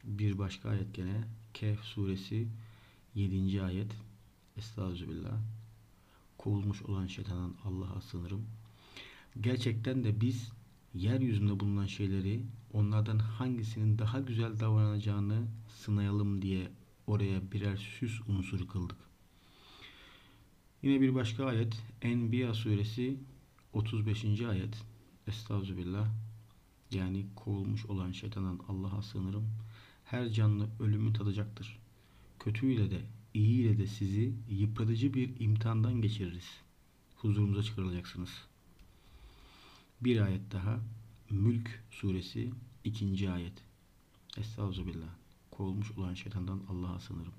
Bir 0.04 0.38
başka 0.38 0.68
ayet 0.68 0.94
gene 0.94 1.24
Kehf 1.54 1.80
suresi 1.80 2.48
7. 3.14 3.62
ayet 3.62 3.92
Estağfirullah 4.56 5.40
kovulmuş 6.38 6.82
olan 6.82 7.06
şeytandan 7.06 7.54
Allah'a 7.64 8.00
sığınırım. 8.00 8.46
Gerçekten 9.40 10.04
de 10.04 10.20
biz 10.20 10.52
yeryüzünde 10.94 11.60
bulunan 11.60 11.86
şeyleri 11.86 12.42
onlardan 12.72 13.18
hangisinin 13.18 13.98
daha 13.98 14.20
güzel 14.20 14.60
davranacağını 14.60 15.46
sınayalım 15.68 16.42
diye 16.42 16.70
oraya 17.06 17.52
birer 17.52 17.76
süs 17.76 18.20
unsuru 18.28 18.66
kıldık. 18.66 18.98
Yine 20.82 21.00
bir 21.00 21.14
başka 21.14 21.44
ayet 21.44 21.82
Enbiya 22.02 22.54
suresi 22.54 23.16
35. 23.72 24.40
ayet 24.40 24.84
Estağfirullah 25.26 26.08
yani 26.90 27.26
kovulmuş 27.36 27.86
olan 27.86 28.12
şeytandan 28.12 28.60
Allah'a 28.68 29.02
sığınırım. 29.02 29.48
Her 30.04 30.28
canlı 30.28 30.68
ölümü 30.80 31.12
tadacaktır. 31.12 31.78
Kötüyle 32.38 32.90
de 32.90 33.00
iyiyle 33.34 33.78
de 33.78 33.86
sizi 33.86 34.34
yıpratıcı 34.50 35.14
bir 35.14 35.40
imtihandan 35.40 36.02
geçiririz. 36.02 36.60
Huzurumuza 37.16 37.62
çıkarılacaksınız. 37.62 38.30
Bir 40.00 40.20
ayet 40.20 40.52
daha 40.52 40.80
Mülk 41.30 41.84
suresi 41.90 42.52
2. 42.84 43.30
ayet 43.30 43.52
Estağfirullah 44.38 45.08
kovulmuş 45.50 45.90
olan 45.90 46.14
şeytandan 46.14 46.62
Allah'a 46.68 47.00
sığınırım. 47.00 47.32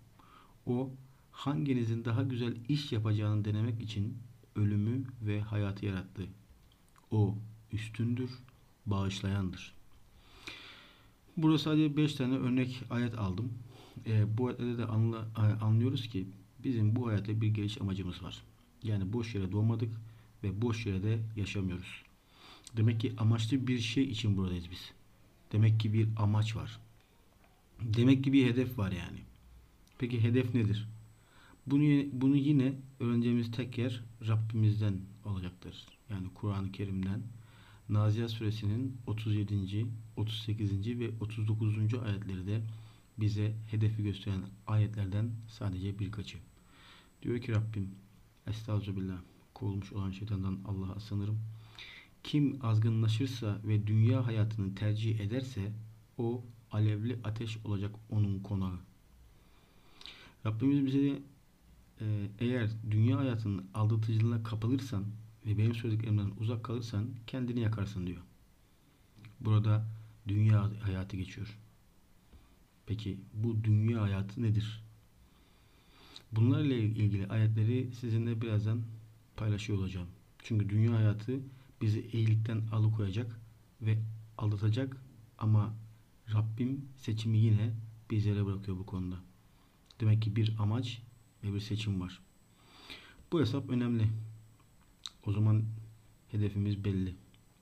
O 0.65 0.91
hanginizin 1.31 2.05
daha 2.05 2.23
güzel 2.23 2.55
iş 2.69 2.91
yapacağını 2.91 3.45
denemek 3.45 3.81
için 3.81 4.17
ölümü 4.55 5.03
ve 5.21 5.41
hayatı 5.41 5.85
yarattı. 5.85 6.27
O 7.11 7.37
üstündür, 7.73 8.29
bağışlayandır. 8.85 9.73
Burada 11.37 11.57
sadece 11.57 11.97
5 11.97 12.15
tane 12.15 12.35
örnek 12.35 12.83
ayet 12.89 13.17
aldım. 13.17 13.53
E, 14.05 14.37
bu 14.37 14.47
ayetlerde 14.47 14.77
de 14.77 14.85
anla, 14.85 15.27
anlıyoruz 15.61 16.07
ki 16.07 16.27
bizim 16.63 16.95
bu 16.95 17.07
hayatta 17.07 17.41
bir 17.41 17.47
geliş 17.47 17.81
amacımız 17.81 18.23
var. 18.23 18.43
Yani 18.83 19.13
boş 19.13 19.35
yere 19.35 19.51
doğmadık 19.51 19.95
ve 20.43 20.61
boş 20.61 20.85
yere 20.85 21.03
de 21.03 21.19
yaşamıyoruz. 21.35 22.03
Demek 22.77 23.01
ki 23.01 23.13
amaçlı 23.17 23.67
bir 23.67 23.79
şey 23.79 24.03
için 24.03 24.37
buradayız 24.37 24.71
biz. 24.71 24.91
Demek 25.51 25.79
ki 25.79 25.93
bir 25.93 26.07
amaç 26.17 26.55
var. 26.55 26.79
Demek 27.81 28.23
ki 28.23 28.33
bir 28.33 28.45
hedef 28.45 28.77
var 28.77 28.91
yani. 28.91 29.19
Peki 29.99 30.23
hedef 30.23 30.55
nedir? 30.55 30.87
Bunu, 31.67 32.05
bunu 32.11 32.35
yine 32.35 32.73
öğreneceğimiz 32.99 33.51
tek 33.51 33.77
yer 33.77 34.03
Rabbimizden 34.27 34.99
olacaktır. 35.25 35.85
Yani 36.09 36.27
Kur'an-ı 36.35 36.71
Kerim'den. 36.71 37.21
Nazihat 37.89 38.31
suresinin 38.31 38.97
37. 39.07 39.87
38. 40.17 40.99
ve 40.99 41.11
39. 41.21 41.93
ayetleri 41.93 42.47
de 42.47 42.61
bize 43.17 43.55
hedefi 43.71 44.03
gösteren 44.03 44.41
ayetlerden 44.67 45.31
sadece 45.47 45.99
birkaçı. 45.99 46.37
Diyor 47.21 47.41
ki 47.41 47.51
Rabbim 47.51 47.91
Estağfirullah 48.47 49.17
kovulmuş 49.53 49.93
olan 49.93 50.11
şeytandan 50.11 50.59
Allah'a 50.65 50.99
sınırım. 50.99 51.39
Kim 52.23 52.65
azgınlaşırsa 52.65 53.59
ve 53.63 53.87
dünya 53.87 54.27
hayatını 54.27 54.75
tercih 54.75 55.19
ederse 55.19 55.71
o 56.17 56.43
alevli 56.71 57.19
ateş 57.23 57.57
olacak 57.65 57.95
onun 58.09 58.39
konağı. 58.39 58.79
Rabbimiz 60.45 60.85
bize 60.85 61.01
de 61.01 61.21
e, 62.01 62.29
eğer 62.39 62.69
dünya 62.91 63.17
hayatının 63.17 63.65
aldatıcılığına 63.73 64.43
kapılırsan 64.43 65.05
ve 65.47 65.57
benim 65.57 65.75
söylediklerimden 65.75 66.31
uzak 66.39 66.63
kalırsan 66.63 67.09
kendini 67.27 67.59
yakarsın 67.59 68.07
diyor. 68.07 68.21
Burada 69.39 69.87
dünya 70.27 70.71
hayatı 70.81 71.17
geçiyor. 71.17 71.57
Peki 72.85 73.19
bu 73.33 73.63
dünya 73.63 74.01
hayatı 74.01 74.43
nedir? 74.43 74.83
Bunlarla 76.31 76.73
ilgili 76.73 77.27
ayetleri 77.27 77.91
sizinle 77.93 78.41
birazdan 78.41 78.81
paylaşıyor 79.35 79.79
olacağım. 79.79 80.07
Çünkü 80.43 80.69
dünya 80.69 80.93
hayatı 80.93 81.39
bizi 81.81 82.09
iyilikten 82.13 82.61
alıkoyacak 82.71 83.39
ve 83.81 83.97
aldatacak 84.37 84.97
ama 85.37 85.73
Rabbim 86.33 86.85
seçimi 86.97 87.37
yine 87.37 87.73
bizlere 88.11 88.45
bırakıyor 88.45 88.77
bu 88.77 88.85
konuda. 88.85 89.15
Demek 89.99 90.21
ki 90.21 90.35
bir 90.35 90.55
amaç 90.59 91.01
ve 91.43 91.53
bir 91.53 91.59
seçim 91.59 92.01
var. 92.01 92.19
Bu 93.31 93.39
hesap 93.39 93.69
önemli. 93.69 94.07
O 95.27 95.31
zaman 95.31 95.63
hedefimiz 96.31 96.83
belli. 96.83 97.15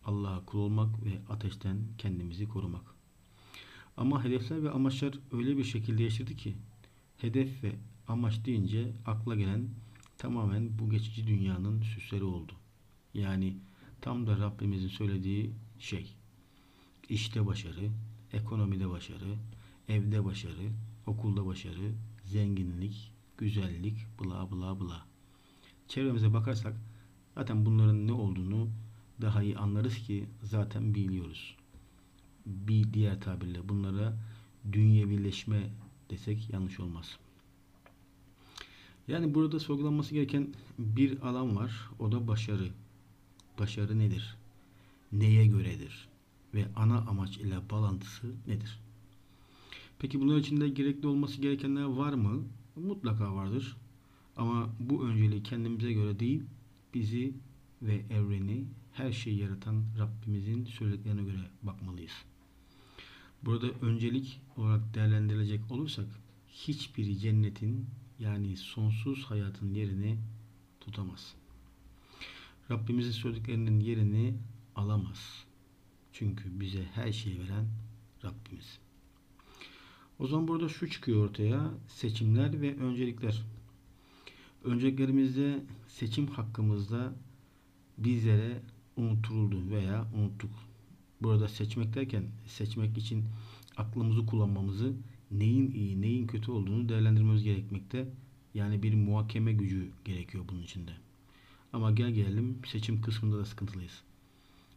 Allah'a 0.06 0.45
kul 0.45 0.60
olmak 0.60 1.06
ve 1.06 1.19
ateşten 1.30 1.78
kendimizi 1.97 2.47
korumak. 2.47 2.95
Ama 3.97 4.23
hedefler 4.23 4.63
ve 4.63 4.69
amaçlar 4.69 5.13
öyle 5.32 5.58
bir 5.58 5.63
şekilde 5.63 6.04
yaşadı 6.04 6.36
ki 6.36 6.56
hedef 7.17 7.63
ve 7.63 7.75
amaç 8.08 8.45
deyince 8.45 8.93
akla 9.06 9.36
gelen 9.36 9.69
tamamen 10.17 10.80
bu 10.80 10.89
geçici 10.89 11.28
dünyanın 11.28 11.82
süsleri 11.82 12.23
oldu. 12.23 12.54
Yani 13.13 13.58
tam 14.01 14.28
da 14.28 14.38
Rabbimizin 14.38 14.88
söylediği 14.88 15.51
şey. 15.80 16.15
İşte 17.10 17.45
başarı, 17.45 17.89
ekonomide 18.34 18.89
başarı, 18.89 19.36
evde 19.89 20.25
başarı, 20.25 20.71
okulda 21.06 21.45
başarı, 21.45 21.93
zenginlik, 22.25 23.12
güzellik, 23.38 23.97
bla 24.19 24.51
bla 24.51 24.80
bla. 24.80 25.06
Çevremize 25.88 26.34
bakarsak 26.34 26.75
zaten 27.36 27.65
bunların 27.65 28.08
ne 28.08 28.13
olduğunu 28.13 28.69
daha 29.21 29.43
iyi 29.43 29.58
anlarız 29.58 29.98
ki 29.98 30.26
zaten 30.43 30.95
biliyoruz. 30.95 31.56
Bir 32.45 32.93
diğer 32.93 33.21
tabirle 33.21 33.69
bunlara 33.69 34.17
dünyevileşme 34.71 35.69
desek 36.10 36.50
yanlış 36.50 36.80
olmaz. 36.80 37.17
Yani 39.08 39.34
burada 39.34 39.60
sorgulanması 39.60 40.13
gereken 40.13 40.54
bir 40.80 41.21
alan 41.21 41.56
var. 41.56 41.89
O 42.00 42.12
da 42.12 42.28
başarı. 42.28 42.69
Başarı 43.60 44.00
nedir? 44.00 44.38
Neye 45.12 45.45
göredir? 45.48 46.08
Ve 46.54 46.65
ana 46.76 46.98
amaç 46.98 47.38
ile 47.38 47.69
bağlantısı 47.69 48.28
nedir? 48.48 48.80
Peki 50.00 50.21
bunun 50.21 50.39
içinde 50.39 50.69
gerekli 50.69 51.08
olması 51.08 51.41
gerekenler 51.41 51.84
var 51.84 52.13
mı? 52.13 52.43
Mutlaka 52.76 53.36
vardır. 53.36 53.78
Ama 54.38 54.69
bu 54.80 55.06
önceliği 55.08 55.43
kendimize 55.43 55.93
göre 55.93 56.19
değil, 56.19 56.43
bizi 56.95 57.34
ve 57.81 58.05
evreni, 58.10 58.67
her 58.93 59.12
şeyi 59.12 59.39
yaratan 59.39 59.84
Rabbimizin 59.99 60.65
söylediklerine 60.65 61.23
göre 61.23 61.49
bakmalıyız. 61.63 62.13
Burada 63.43 63.67
öncelik 63.67 64.41
olarak 64.58 64.93
değerlendirilecek 64.93 65.71
olursak 65.71 66.08
hiçbiri 66.47 67.17
cennetin 67.17 67.86
yani 68.19 68.58
sonsuz 68.58 69.23
hayatın 69.23 69.73
yerini 69.73 70.17
tutamaz. 70.79 71.36
Rabbimizin 72.71 73.12
söylediklerinin 73.12 73.79
yerini 73.79 74.34
alamaz. 74.75 75.45
Çünkü 76.13 76.60
bize 76.60 76.84
her 76.84 77.12
şeyi 77.12 77.39
veren 77.39 77.67
Rabbimiz. 78.23 78.79
O 80.19 80.27
zaman 80.27 80.47
burada 80.47 80.69
şu 80.69 80.89
çıkıyor 80.89 81.29
ortaya. 81.29 81.71
Seçimler 81.88 82.62
ve 82.62 82.75
öncelikler. 82.75 83.43
Önceliklerimizde 84.65 85.63
seçim 85.88 86.28
hakkımızda 86.28 87.13
bizlere 87.97 88.62
unutuldu 88.97 89.69
veya 89.69 90.08
unuttuk. 90.15 90.51
Burada 91.21 91.47
seçmek 91.47 91.93
derken 91.93 92.23
seçmek 92.47 92.97
için 92.97 93.23
aklımızı 93.78 94.25
kullanmamızı 94.25 94.93
neyin 95.32 95.71
iyi 95.71 96.01
neyin 96.01 96.28
kötü 96.28 96.51
olduğunu 96.51 96.89
değerlendirmemiz 96.89 97.43
gerekmekte. 97.43 98.08
Yani 98.54 98.84
bir 98.84 98.93
muhakeme 98.93 99.54
gücü 99.54 99.89
gerekiyor 100.06 100.43
bunun 100.49 100.63
içinde. 100.63 100.91
Ama 101.73 101.91
gel 101.91 102.12
gelelim 102.12 102.58
seçim 102.67 103.01
kısmında 103.01 103.38
da 103.38 103.45
sıkıntılıyız. 103.45 104.01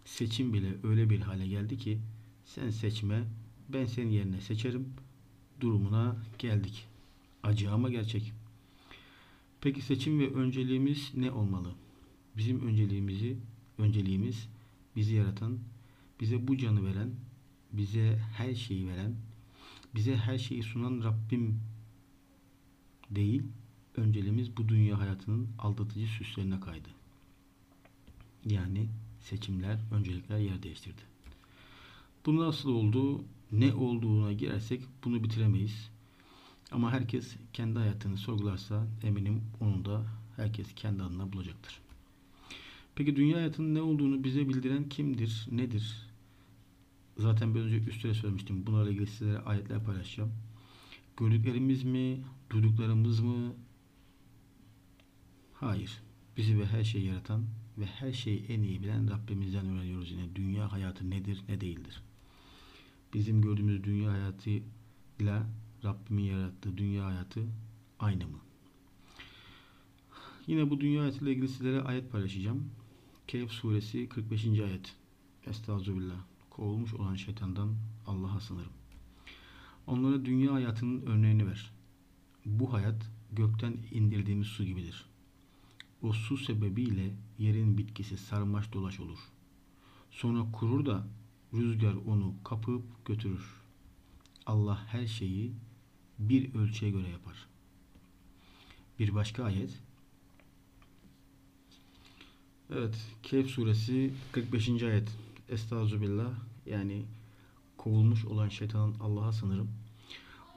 Seçim 0.05 0.53
bile 0.55 0.75
öyle 0.83 1.11
bir 1.11 1.21
hale 1.21 1.47
geldi 1.47 1.79
ki 1.79 1.99
sen 2.45 2.71
seçme 2.71 3.25
ben 3.69 3.87
senin 3.87 4.11
yerine 4.11 4.41
seçerim 4.41 4.89
durumuna 5.61 6.17
geldik. 6.39 6.85
Acı 7.43 7.71
ama 7.71 7.91
gerçek. 7.91 8.33
Peki 9.61 9.83
seçim 9.83 10.21
ve 10.21 10.31
önceliğimiz 10.35 11.13
ne 11.15 11.31
olmalı? 11.31 11.75
Bizim 12.37 12.67
önceliğimizi, 12.67 13.37
önceliğimiz 13.79 14.49
bizi 14.97 15.15
yaratan, 15.15 15.59
bize 16.21 16.49
bu 16.49 16.57
canı 16.57 16.85
veren, 16.85 17.11
bize 17.73 18.19
her 18.37 18.55
şeyi 18.55 18.89
veren, 18.89 19.15
bize 19.95 20.17
her 20.17 20.39
şeyi 20.39 20.63
sunan 20.63 21.05
Rabbim 21.05 21.61
değil, 23.11 23.43
önceliğimiz 23.97 24.57
bu 24.57 24.69
dünya 24.69 25.01
hayatının 25.01 25.49
aldatıcı 25.59 26.07
süslerine 26.07 26.61
kaydı. 26.61 26.89
Yani 28.45 28.89
seçimler, 29.21 29.79
öncelikler 29.93 30.39
yer 30.39 30.63
değiştirdi. 30.63 31.03
Bu 32.27 32.37
nasıl 32.37 32.71
oldu? 32.71 33.25
Ne 33.53 33.75
olduğuna 33.75 34.33
girersek 34.33 34.83
bunu 35.05 35.25
bitiremeyiz. 35.25 35.91
Ama 36.71 36.93
herkes 36.93 37.37
kendi 37.53 37.79
hayatını 37.79 38.17
sorgularsa 38.17 38.87
eminim 39.03 39.43
onu 39.61 39.85
da 39.85 40.07
herkes 40.37 40.75
kendi 40.75 41.03
adına 41.03 41.33
bulacaktır. 41.33 41.81
Peki 42.95 43.17
dünya 43.17 43.37
hayatının 43.37 43.75
ne 43.75 43.83
olduğunu 43.83 44.25
bize 44.25 44.49
bildiren 44.49 44.89
kimdir, 44.89 45.47
nedir? 45.51 46.09
Zaten 47.19 47.55
biraz 47.55 47.67
önce 47.67 47.91
üstüne 47.91 48.15
söylemiştim. 48.15 48.67
Bunlarla 48.67 48.91
ilgili 48.91 49.07
sizlere 49.07 49.39
ayetler 49.39 49.85
paylaşacağım. 49.85 50.33
Gördüklerimiz 51.17 51.83
mi, 51.85 52.21
duyduklarımız 52.51 53.21
mı? 53.21 53.53
Hayır. 55.55 56.03
Bizi 56.37 56.59
ve 56.59 56.67
her 56.67 56.85
şeyi 56.85 57.07
yaratan 57.07 57.45
ve 57.79 57.87
her 57.87 58.13
şeyi 58.13 58.45
en 58.45 58.63
iyi 58.63 58.83
bilen 58.83 59.11
Rabbimizden 59.11 59.67
öğreniyoruz 59.67 60.11
yine. 60.11 60.37
Dünya 60.37 60.73
hayatı 60.73 61.11
nedir, 61.11 61.43
ne 61.49 61.61
değildir. 61.61 62.03
Bizim 63.15 63.43
gördüğümüz 63.43 63.85
dünya 63.85 64.13
hayatıyla 64.13 65.47
Rabbimin 65.85 66.25
yarattığı 66.25 66.79
dünya 66.79 67.07
hayatı 67.07 67.41
aynı 67.99 68.27
mı? 68.27 68.39
Yine 70.47 70.71
bu 70.71 70.81
dünya 70.81 71.03
hayatıyla 71.03 71.33
ilgili 71.33 71.49
sizlere 71.49 71.83
ayet 71.83 72.13
paylaşacağım. 72.13 72.71
Kehf 73.27 73.51
suresi 73.51 74.09
45. 74.09 74.45
ayet. 74.45 74.97
Estağfirullah. 75.47 76.17
Kovulmuş 76.51 76.95
olan 76.95 77.15
şeytandan 77.15 77.75
Allah'a 78.07 78.41
sınırım. 78.41 78.73
Onlara 79.87 80.25
dünya 80.25 80.55
hayatının 80.55 81.03
örneğini 81.07 81.47
ver. 81.47 81.71
Bu 82.47 82.73
hayat 82.73 83.11
gökten 83.33 83.77
indirdiğimiz 83.91 84.47
su 84.47 84.65
gibidir. 84.65 85.05
O 86.03 86.13
su 86.13 86.37
sebebiyle 86.37 87.15
yerin 87.39 87.79
bitkisi 87.79 88.17
sarmaş 88.17 88.73
dolaş 88.73 89.01
olur. 89.01 89.19
Sonra 90.11 90.53
kurur 90.53 90.87
da 90.87 91.07
rüzgar 91.55 91.95
onu 91.95 92.35
kapıp 92.45 93.07
götürür. 93.07 93.63
Allah 94.47 94.87
her 94.87 95.07
şeyi 95.07 95.53
bir 96.19 96.55
ölçüye 96.55 96.91
göre 96.91 97.09
yapar. 97.09 97.49
Bir 98.99 99.15
başka 99.15 99.45
ayet. 99.45 99.71
Evet, 102.71 103.07
Kehf 103.23 103.47
suresi 103.51 104.11
45. 104.33 104.83
ayet. 104.83 105.09
Estağfirullah. 105.49 106.33
Yani 106.67 107.05
kovulmuş 107.77 108.25
olan 108.25 108.49
şeytanın 108.49 108.95
Allah'a 109.01 109.33
sınırım. 109.33 109.71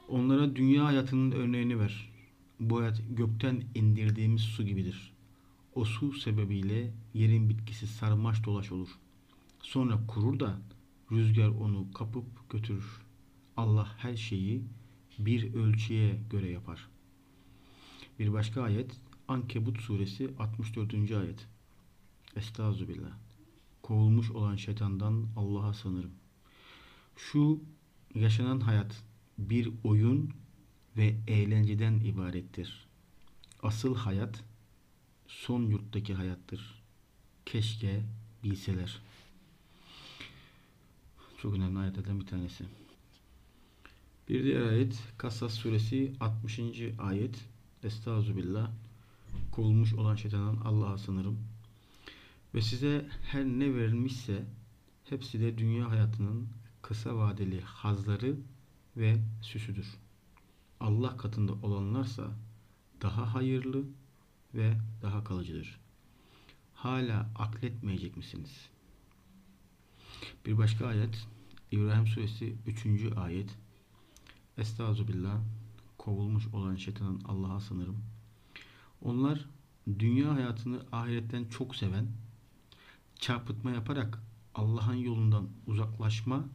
Onlara 0.08 0.56
dünya 0.56 0.86
hayatının 0.86 1.32
örneğini 1.32 1.80
ver. 1.80 2.12
Bu 2.60 2.80
hayat 2.82 3.02
gökten 3.10 3.64
indirdiğimiz 3.76 4.42
su 4.42 4.66
gibidir. 4.66 5.14
O 5.76 5.86
su 5.86 6.14
sebebiyle 6.14 6.92
yerin 7.14 7.50
bitkisi 7.50 7.88
sarmaş 7.88 8.46
dolaş 8.46 8.72
olur. 8.72 8.90
Sonra 9.62 10.00
kurur 10.08 10.40
da 10.40 10.60
rüzgar 11.12 11.48
onu 11.48 11.94
kapıp 11.94 12.50
götürür. 12.50 13.02
Allah 13.58 13.96
her 13.98 14.16
şeyi 14.16 14.64
bir 15.26 15.54
ölçüye 15.54 16.20
göre 16.30 16.50
yapar. 16.50 16.88
Bir 18.20 18.34
başka 18.34 18.62
ayet 18.62 19.00
Ankebut 19.28 19.82
suresi 19.82 20.30
64. 20.40 20.94
ayet. 20.94 21.48
Estağfirullah. 22.36 23.12
Kovulmuş 23.82 24.32
olan 24.32 24.56
şeytandan 24.56 25.28
Allah'a 25.36 25.74
sığınırım. 25.74 26.12
Şu 27.16 27.64
yaşanan 28.16 28.60
hayat 28.60 29.04
bir 29.38 29.70
oyun 29.84 30.34
ve 30.98 31.16
eğlenceden 31.28 32.00
ibarettir. 32.00 32.88
Asıl 33.64 33.96
hayat 33.96 34.44
son 35.28 35.64
yurttaki 35.64 36.14
hayattır. 36.14 36.84
Keşke 37.46 38.02
bilseler. 38.44 39.02
Çok 41.42 41.54
önemli 41.54 41.80
ayetlerden 41.80 42.20
bir 42.20 42.26
tanesi. 42.26 42.66
Bir 44.32 44.44
diğer 44.44 44.62
ayet 44.62 45.04
Kasas 45.18 45.54
suresi 45.54 46.14
60. 46.20 46.60
ayet. 46.98 47.46
Estağfirullah. 47.84 48.72
Kovulmuş 49.52 49.94
olan 49.94 50.16
şeytandan 50.16 50.62
Allah'a 50.66 50.98
sınırım. 50.98 51.40
Ve 52.54 52.62
size 52.62 53.10
her 53.24 53.46
ne 53.46 53.76
verilmişse 53.76 54.46
hepsi 55.10 55.40
de 55.40 55.58
dünya 55.58 55.90
hayatının 55.90 56.48
kısa 56.82 57.18
vadeli 57.18 57.62
hazları 57.62 58.36
ve 58.98 59.18
süsüdür. 59.42 59.88
Allah 60.80 61.18
katında 61.18 61.54
olanlarsa 61.54 62.32
daha 63.02 63.34
hayırlı 63.34 63.84
ve 64.54 64.74
daha 65.02 65.24
kalıcıdır. 65.24 65.80
Hala 66.74 67.30
akletmeyecek 67.36 68.18
misiniz? 68.18 68.70
Bir 70.46 70.58
başka 70.58 70.88
ayet 70.88 71.28
İbrahim 71.72 72.08
suresi 72.08 72.56
3. 72.68 72.86
ayet 73.18 73.58
Estağfirullah 74.58 75.42
kovulmuş 75.98 76.48
olan 76.48 76.76
şeytanın 76.76 77.22
Allah'a 77.26 77.60
sınırım. 77.60 77.98
Onlar 79.02 79.46
dünya 80.00 80.34
hayatını 80.34 80.82
ahiretten 80.92 81.46
çok 81.46 81.76
seven, 81.76 82.08
çarpıtma 83.16 83.72
yaparak 83.72 84.24
Allah'ın 84.56 84.96
yolundan 84.96 85.50
uzaklaşma, 85.68 86.46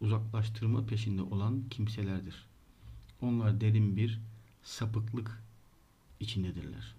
uzaklaştırma 0.00 0.86
peşinde 0.86 1.22
olan 1.22 1.68
kimselerdir. 1.70 2.46
Onlar 3.20 3.60
derin 3.60 3.96
bir 3.96 4.20
sapıklık 4.62 5.42
içindedirler. 6.20 6.94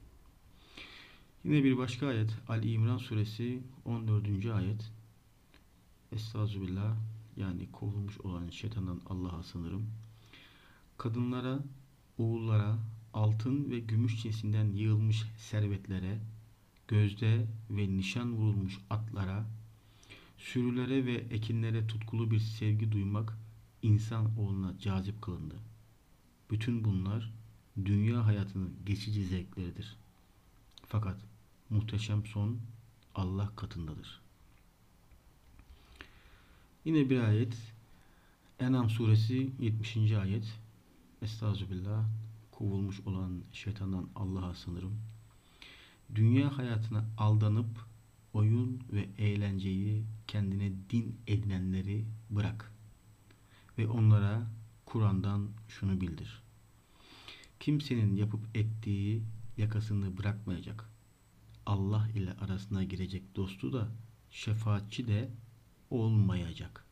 Yine 1.44 1.64
bir 1.64 1.78
başka 1.78 2.08
ayet 2.08 2.30
Ali 2.48 2.72
İmran 2.72 2.98
suresi 2.98 3.64
14. 3.86 4.46
ayet 4.46 4.92
Estağfirullah 6.12 6.96
yani 7.38 7.72
kovulmuş 7.72 8.20
olan 8.20 8.50
şeytandan 8.50 9.02
Allah'a 9.10 9.44
sınırım. 9.44 9.88
Kadınlara, 10.98 11.60
oğullara, 12.18 12.78
altın 13.14 13.72
ve 13.72 13.80
gümüş 13.80 14.22
cinsinden 14.22 14.66
yığılmış 14.66 15.24
servetlere, 15.38 16.20
gözde 16.88 17.46
ve 17.70 17.98
nişan 17.98 18.34
vurulmuş 18.34 18.80
atlara, 18.90 19.46
sürülere 20.38 21.06
ve 21.06 21.14
ekinlere 21.14 21.88
tutkulu 21.88 22.32
bir 22.32 22.40
sevgi 22.40 22.92
duymak 22.92 23.38
insan 23.82 24.40
oğluna 24.40 24.80
cazip 24.80 25.22
kılındı. 25.22 25.56
Bütün 26.52 26.86
bunlar 26.86 27.34
dünya 27.86 28.26
hayatının 28.26 28.74
geçici 28.86 29.26
zevkleridir. 29.26 29.98
Fakat 30.88 31.18
muhteşem 31.70 32.26
son 32.26 32.60
Allah 33.16 33.52
katındadır. 33.56 34.22
Yine 36.86 37.10
bir 37.10 37.20
ayet 37.20 37.58
Enam 38.60 38.90
suresi 38.90 39.52
70. 39.60 40.12
ayet 40.12 40.65
Estağfirullah 41.26 42.06
kovulmuş 42.52 43.00
olan 43.00 43.44
şeytandan 43.52 44.10
Allah'a 44.16 44.54
sınırım. 44.54 45.00
Dünya 46.16 46.58
hayatına 46.58 47.06
aldanıp 47.18 47.86
oyun 48.34 48.84
ve 48.92 49.10
eğlenceyi 49.18 50.04
kendine 50.28 50.72
din 50.90 51.20
edinenleri 51.28 52.06
bırak. 52.30 52.72
Ve 53.78 53.88
onlara 53.88 54.48
Kur'an'dan 54.86 55.50
şunu 55.68 56.02
bildir. 56.02 56.44
Kimsenin 57.60 58.16
yapıp 58.16 58.58
ettiği 58.58 59.24
yakasını 59.58 60.18
bırakmayacak. 60.18 60.90
Allah 61.66 62.10
ile 62.16 62.34
arasına 62.34 62.84
girecek 62.84 63.36
dostu 63.36 63.74
da 63.74 63.88
şefaatçi 64.32 65.08
de 65.08 65.30
olmayacak. 65.90 66.86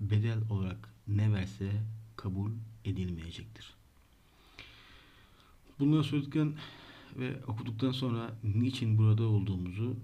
Bedel 0.00 0.38
olarak 0.50 0.94
ne 1.08 1.32
verse 1.32 1.82
kabul 2.16 2.50
edilmeyecektir. 2.84 3.74
Bunları 5.78 6.04
söyledikten 6.04 6.54
ve 7.16 7.44
okuduktan 7.46 7.92
sonra 7.92 8.34
niçin 8.44 8.98
burada 8.98 9.24
olduğumuzu, 9.24 9.96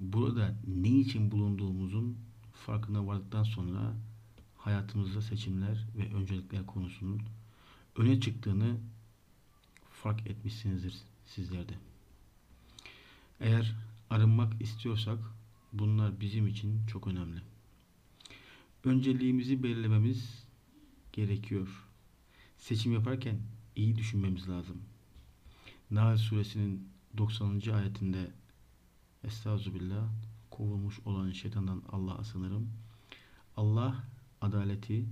burada 0.00 0.54
ne 0.66 0.88
için 0.88 1.30
bulunduğumuzun 1.30 2.16
farkına 2.66 3.06
vardıktan 3.06 3.42
sonra 3.42 3.94
hayatımızda 4.58 5.22
seçimler 5.22 5.86
ve 5.96 6.14
öncelikler 6.14 6.66
konusunun 6.66 7.22
öne 7.96 8.20
çıktığını 8.20 8.76
fark 9.90 10.26
etmişsinizdir 10.26 10.94
sizlerde. 11.26 11.72
Eğer 13.40 13.74
arınmak 14.10 14.62
istiyorsak 14.62 15.18
bunlar 15.72 16.20
bizim 16.20 16.46
için 16.46 16.86
çok 16.86 17.06
önemli. 17.06 17.40
Önceliğimizi 18.84 19.62
belirlememiz 19.62 20.44
gerekiyor. 21.12 21.68
Seçim 22.62 22.92
yaparken 22.92 23.40
iyi 23.76 23.96
düşünmemiz 23.96 24.48
lazım. 24.48 24.82
Nahl 25.90 26.16
suresinin 26.16 26.88
90. 27.16 27.60
ayetinde 27.74 28.30
Estağfirullah 29.24 30.08
kovulmuş 30.50 31.00
olan 31.04 31.32
şeytandan 31.32 31.82
Allah'a 31.92 32.24
sınırım. 32.24 32.70
Allah 33.56 34.04
adaleti, 34.40 35.06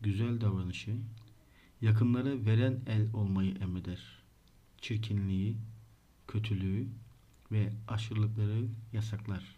güzel 0.00 0.40
davranışı, 0.40 0.96
yakınlara 1.80 2.46
veren 2.46 2.80
el 2.86 3.12
olmayı 3.12 3.54
emreder. 3.54 4.22
Çirkinliği, 4.80 5.56
kötülüğü 6.28 6.88
ve 7.52 7.72
aşırılıkları 7.88 8.68
yasaklar. 8.92 9.56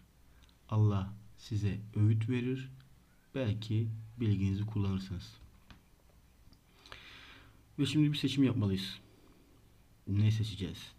Allah 0.69 1.13
size 1.37 1.79
öğüt 1.95 2.29
verir, 2.29 2.71
belki 3.35 3.89
bilginizi 4.19 4.65
kullanırsınız. 4.65 5.48
Ve 7.79 7.85
şimdi 7.85 8.11
bir 8.11 8.17
seçim 8.17 8.43
yapmalıyız. 8.43 8.99
Ne 10.07 10.31
seçeceğiz? 10.31 10.91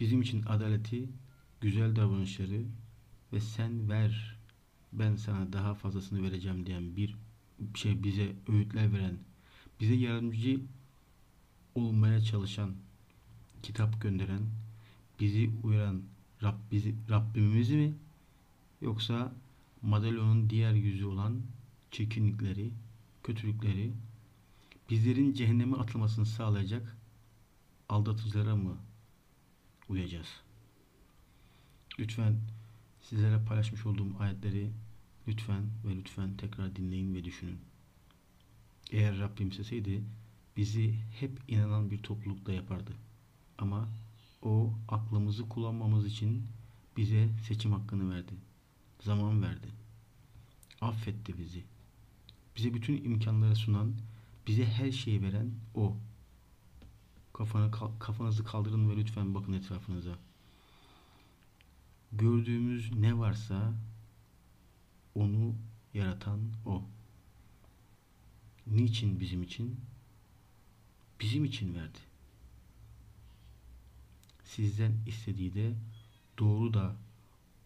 Bizim 0.00 0.22
için 0.22 0.42
adaleti, 0.42 1.08
güzel 1.60 1.96
davranışları 1.96 2.64
ve 3.32 3.40
sen 3.40 3.90
ver, 3.90 4.36
ben 4.92 5.16
sana 5.16 5.52
daha 5.52 5.74
fazlasını 5.74 6.22
vereceğim 6.22 6.66
diyen 6.66 6.96
bir 6.96 7.16
şey 7.74 8.02
bize 8.02 8.32
öğütler 8.48 8.92
veren, 8.92 9.18
bize 9.80 9.94
yardımcı 9.94 10.60
olmaya 11.74 12.20
çalışan, 12.20 12.74
kitap 13.62 14.00
gönderen, 14.00 14.42
bizi 15.20 15.50
uyaran 15.62 16.02
Rab, 16.42 16.54
Rabbimiz 17.10 17.70
mi? 17.70 17.94
Yoksa 18.80 19.32
madalyonun 19.82 20.50
diğer 20.50 20.72
yüzü 20.72 21.04
olan 21.04 21.40
çirkinlikleri, 21.90 22.70
kötülükleri, 23.22 23.92
bizlerin 24.90 25.32
cehenneme 25.32 25.76
atılmasını 25.76 26.26
sağlayacak 26.26 26.96
aldatıcılara 27.88 28.56
mı 28.56 28.76
uyacağız? 29.88 30.28
Lütfen 31.98 32.40
sizlere 33.00 33.44
paylaşmış 33.44 33.86
olduğum 33.86 34.18
ayetleri 34.18 34.70
lütfen 35.28 35.62
ve 35.84 35.96
lütfen 35.96 36.36
tekrar 36.36 36.76
dinleyin 36.76 37.14
ve 37.14 37.24
düşünün. 37.24 37.58
Eğer 38.90 39.18
Rabbim 39.18 39.48
isteseydi 39.48 40.04
bizi 40.56 40.94
hep 41.20 41.40
inanan 41.48 41.90
bir 41.90 42.02
toplulukta 42.02 42.52
yapardı. 42.52 42.92
Ama 43.58 43.88
o 44.42 44.74
aklımızı 44.88 45.48
kullanmamız 45.48 46.06
için 46.06 46.42
bize 46.96 47.28
seçim 47.48 47.72
hakkını 47.72 48.14
verdi. 48.14 48.32
Zaman 49.00 49.42
verdi. 49.42 49.68
Affetti 50.80 51.38
bizi. 51.38 51.64
Bize 52.56 52.74
bütün 52.74 53.04
imkanları 53.04 53.56
sunan, 53.56 53.94
bize 54.46 54.66
her 54.66 54.92
şeyi 54.92 55.22
veren 55.22 55.50
o. 55.74 55.96
Kafanı, 57.32 57.70
kafanızı 57.98 58.44
kaldırın 58.44 58.90
ve 58.90 58.96
lütfen 58.96 59.34
bakın 59.34 59.52
etrafınıza. 59.52 60.18
Gördüğümüz 62.12 62.92
ne 62.92 63.18
varsa 63.18 63.74
onu 65.14 65.54
yaratan 65.94 66.40
o. 66.66 66.82
Niçin 68.66 69.20
bizim 69.20 69.42
için? 69.42 69.80
Bizim 71.20 71.44
için 71.44 71.74
verdi. 71.74 71.98
Sizden 74.44 74.92
istediği 75.06 75.54
de 75.54 75.74
doğru 76.38 76.74
da 76.74 76.96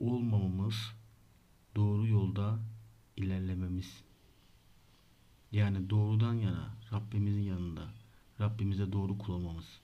olmamamız, 0.01 0.95
doğru 1.77 2.07
yolda 2.07 2.59
ilerlememiz. 3.17 4.08
Yani 5.53 5.91
doğrudan 5.91 6.35
yana, 6.35 6.75
Rabbimizin 6.93 7.43
yanında, 7.43 7.93
Rabbimize 8.41 8.93
doğru 8.93 9.19
kullanmamız. 9.19 9.81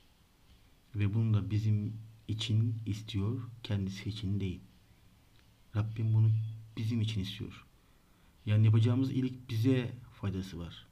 Ve 0.94 1.14
bunu 1.14 1.34
da 1.34 1.50
bizim 1.50 1.96
için 2.28 2.74
istiyor, 2.86 3.42
kendisi 3.62 4.08
için 4.08 4.40
değil. 4.40 4.60
Rabbim 5.76 6.14
bunu 6.14 6.30
bizim 6.76 7.00
için 7.00 7.20
istiyor. 7.20 7.64
Yani 8.46 8.64
yapacağımız 8.66 9.10
iyilik 9.10 9.50
bize 9.50 9.92
faydası 10.12 10.58
var. 10.58 10.86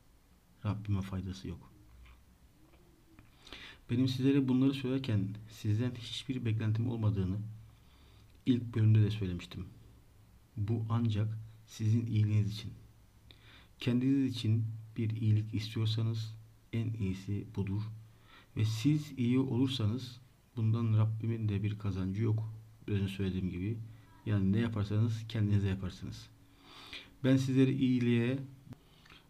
Rabbime 0.65 1.03
faydası 1.03 1.49
yok. 1.49 1.73
Benim 3.91 4.09
sizlere 4.09 4.49
bunları 4.49 4.75
söylerken 4.75 5.29
sizden 5.51 5.95
hiçbir 5.95 6.45
beklentim 6.45 6.89
olmadığını 6.89 7.37
ilk 8.47 8.75
bölümde 8.75 9.03
de 9.03 9.11
söylemiştim. 9.11 9.67
Bu 10.57 10.87
ancak 10.91 11.39
sizin 11.67 12.07
iyiliğiniz 12.07 12.53
için. 12.53 12.73
Kendiniz 13.83 14.37
için 14.37 14.65
bir 14.97 15.11
iyilik 15.11 15.55
istiyorsanız 15.55 16.35
en 16.73 16.93
iyisi 16.93 17.47
budur. 17.57 17.83
Ve 18.57 18.65
siz 18.65 19.13
iyi 19.17 19.39
olursanız 19.39 20.21
bundan 20.57 20.99
Rabbimin 20.99 21.49
de 21.49 21.63
bir 21.63 21.79
kazancı 21.79 22.23
yok. 22.23 22.53
Biraz 22.89 23.11
söylediğim 23.11 23.51
gibi. 23.51 23.79
Yani 24.27 24.53
ne 24.53 24.59
yaparsanız 24.59 25.25
kendinize 25.29 25.69
yaparsınız. 25.69 26.29
Ben 27.25 27.37
sizleri 27.37 27.75
iyiliğe, 27.75 28.39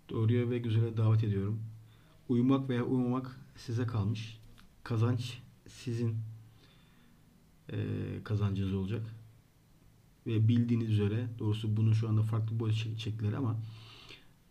doğruya 0.09 0.51
ve 0.51 0.59
güzele 0.59 0.97
davet 0.97 1.25
ediyorum. 1.25 1.63
Uyumak 2.29 2.69
veya 2.69 2.85
uyumamak 2.85 3.41
size 3.57 3.87
kalmış. 3.87 4.39
Kazanç 4.85 5.39
sizin 5.69 6.17
e, 7.73 7.79
kazancınız 8.25 8.75
olacak. 8.75 9.17
Ve 10.27 10.49
bildiğiniz 10.49 10.91
üzere 10.91 11.29
doğrusu 11.39 11.77
bunun 11.77 11.93
şu 11.93 12.09
anda 12.09 12.23
farklı 12.23 12.61
boyut 12.61 12.77
şekilleri 12.99 13.37
ama 13.37 13.57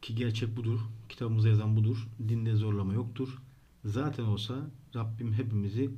ki 0.01 0.15
gerçek 0.15 0.57
budur. 0.57 0.79
Kitabımızda 1.09 1.49
yazan 1.49 1.75
budur. 1.75 2.07
Dinde 2.29 2.55
zorlama 2.55 2.93
yoktur. 2.93 3.41
Zaten 3.85 4.23
olsa 4.23 4.71
Rabbim 4.95 5.33
hepimizi 5.33 5.89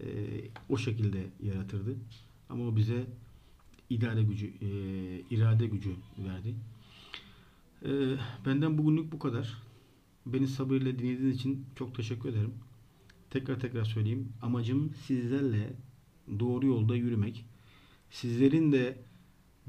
e, 0.00 0.06
o 0.68 0.76
şekilde 0.76 1.26
yaratırdı. 1.42 1.96
Ama 2.48 2.64
o 2.64 2.76
bize 2.76 3.06
irade 3.90 4.22
gücü 4.22 4.46
e, 4.46 4.68
irade 5.30 5.66
gücü 5.66 5.90
verdi. 6.18 6.54
E, 7.84 7.90
benden 8.46 8.78
bugünlük 8.78 9.12
bu 9.12 9.18
kadar. 9.18 9.62
Beni 10.26 10.46
sabırla 10.46 10.98
dinlediğiniz 10.98 11.36
için 11.36 11.66
çok 11.76 11.94
teşekkür 11.94 12.28
ederim. 12.28 12.54
Tekrar 13.30 13.60
tekrar 13.60 13.84
söyleyeyim. 13.84 14.32
Amacım 14.42 14.92
sizlerle 15.06 15.72
doğru 16.38 16.66
yolda 16.66 16.96
yürümek. 16.96 17.44
Sizlerin 18.10 18.72
de 18.72 18.98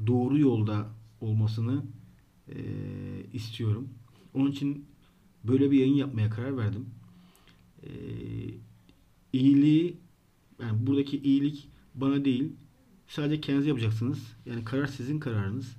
doğru 0.07 0.39
yolda 0.39 0.89
olmasını 1.21 1.83
e, 2.49 2.59
istiyorum. 3.33 3.89
Onun 4.33 4.51
için 4.51 4.85
böyle 5.43 5.71
bir 5.71 5.79
yayın 5.79 5.93
yapmaya 5.95 6.29
karar 6.29 6.57
verdim. 6.57 6.85
E, 7.83 7.89
iyiliği 9.33 9.97
yani 10.61 10.87
buradaki 10.87 11.17
iyilik 11.17 11.69
bana 11.95 12.25
değil 12.25 12.51
sadece 13.07 13.41
kendiniz 13.41 13.67
yapacaksınız. 13.67 14.19
Yani 14.45 14.63
karar 14.65 14.87
sizin 14.87 15.19
kararınız. 15.19 15.75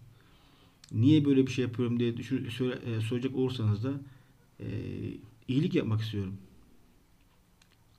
Niye 0.93 1.25
böyle 1.25 1.47
bir 1.47 1.53
şey 1.53 1.63
yapıyorum 1.65 2.01
diye 2.01 2.17
düşün, 2.17 2.49
söyle- 2.49 2.81
e, 2.97 3.01
soracak 3.01 3.37
olursanız 3.37 3.85
da 3.85 3.93
e, 4.61 4.67
iyilik 5.49 5.75
yapmak 5.75 6.01
istiyorum. 6.01 6.35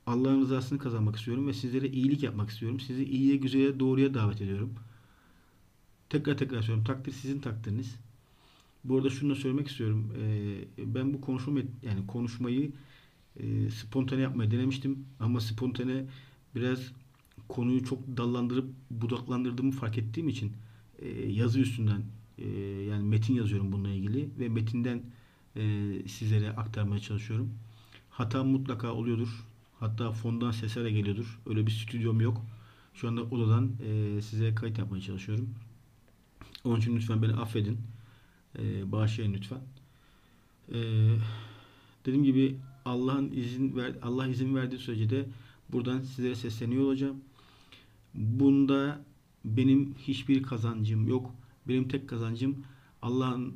Allah'ın 0.06 0.40
rızasını 0.40 0.78
kazanmak 0.78 1.16
istiyorum 1.16 1.46
ve 1.48 1.52
sizlere 1.52 1.88
iyilik 1.88 2.22
yapmak 2.22 2.50
istiyorum. 2.50 2.80
Sizi 2.80 3.04
iyiye, 3.04 3.36
güzele, 3.36 3.80
doğruya 3.80 4.14
davet 4.14 4.40
ediyorum. 4.42 4.74
Tekrar 6.08 6.38
tekrar 6.38 6.60
söylüyorum. 6.62 6.84
Takdir 6.84 7.12
sizin 7.12 7.40
takdiriniz. 7.40 7.96
Bu 8.84 8.96
arada 8.96 9.10
şunu 9.10 9.30
da 9.30 9.34
söylemek 9.34 9.68
istiyorum. 9.68 10.12
Ee, 10.18 10.94
ben 10.94 11.14
bu 11.14 11.20
konuşma 11.20 11.60
yani 11.82 12.06
konuşmayı 12.06 12.72
e, 13.40 13.70
spontane 13.70 14.20
yapmayı 14.20 14.50
denemiştim 14.50 15.04
ama 15.20 15.40
spontane 15.40 16.04
biraz 16.54 16.92
konuyu 17.48 17.84
çok 17.84 18.16
dallandırıp 18.16 18.66
budaklandırdığımı 18.90 19.72
fark 19.72 19.98
ettiğim 19.98 20.28
için 20.28 20.52
e, 20.98 21.08
yazı 21.30 21.60
üstünden 21.60 22.02
e, 22.38 22.48
yani 22.90 23.04
metin 23.04 23.34
yazıyorum 23.34 23.72
bununla 23.72 23.90
ilgili 23.90 24.28
ve 24.38 24.48
metinden 24.48 25.02
e, 25.56 25.92
sizlere 26.08 26.50
aktarmaya 26.50 27.00
çalışıyorum. 27.00 27.50
Hata 28.10 28.44
mutlaka 28.44 28.92
oluyordur. 28.92 29.46
Hatta 29.80 30.12
fondan 30.12 30.50
sesler 30.50 30.84
de 30.84 30.90
geliyordur. 30.90 31.40
Öyle 31.46 31.66
bir 31.66 31.70
stüdyom 31.70 32.20
yok. 32.20 32.42
Şu 32.94 33.08
anda 33.08 33.22
odadan 33.22 33.72
e, 33.86 34.22
size 34.22 34.54
kayıt 34.54 34.78
yapmaya 34.78 35.00
çalışıyorum. 35.00 35.54
Onun 36.64 36.80
için 36.80 36.96
lütfen 36.96 37.22
beni 37.22 37.32
affedin. 37.32 37.78
E, 38.58 38.92
bağışlayın 38.92 39.34
lütfen. 39.34 39.60
E, 40.72 40.78
dediğim 42.06 42.24
gibi 42.24 42.56
Allah'ın 42.84 43.32
izin 43.32 43.76
ver 43.76 43.94
Allah 44.02 44.26
izin 44.26 44.54
verdiği 44.56 44.78
sürece 44.78 45.10
de 45.10 45.26
buradan 45.72 46.02
sizlere 46.02 46.34
sesleniyor 46.34 46.84
olacağım. 46.84 47.16
Bunda 48.14 49.04
benim 49.44 49.94
hiçbir 49.94 50.42
kazancım 50.42 51.08
yok. 51.08 51.34
Benim 51.68 51.88
tek 51.88 52.08
kazancım 52.08 52.64
Allah'ın 53.02 53.54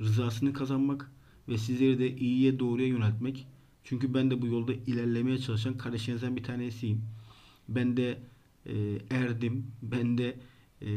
rızasını 0.00 0.52
kazanmak 0.52 1.12
ve 1.48 1.58
sizleri 1.58 1.98
de 1.98 2.16
iyiye 2.16 2.58
doğruya 2.58 2.88
yöneltmek. 2.88 3.46
Çünkü 3.84 4.14
ben 4.14 4.30
de 4.30 4.42
bu 4.42 4.46
yolda 4.46 4.72
ilerlemeye 4.72 5.38
çalışan 5.38 5.78
kardeşinizden 5.78 6.36
bir 6.36 6.42
tanesiyim. 6.42 7.02
Ben 7.68 7.96
de 7.96 8.18
e, 8.66 8.74
erdim. 9.10 9.66
Ben 9.82 10.18
de 10.18 10.36
e, 10.82 10.90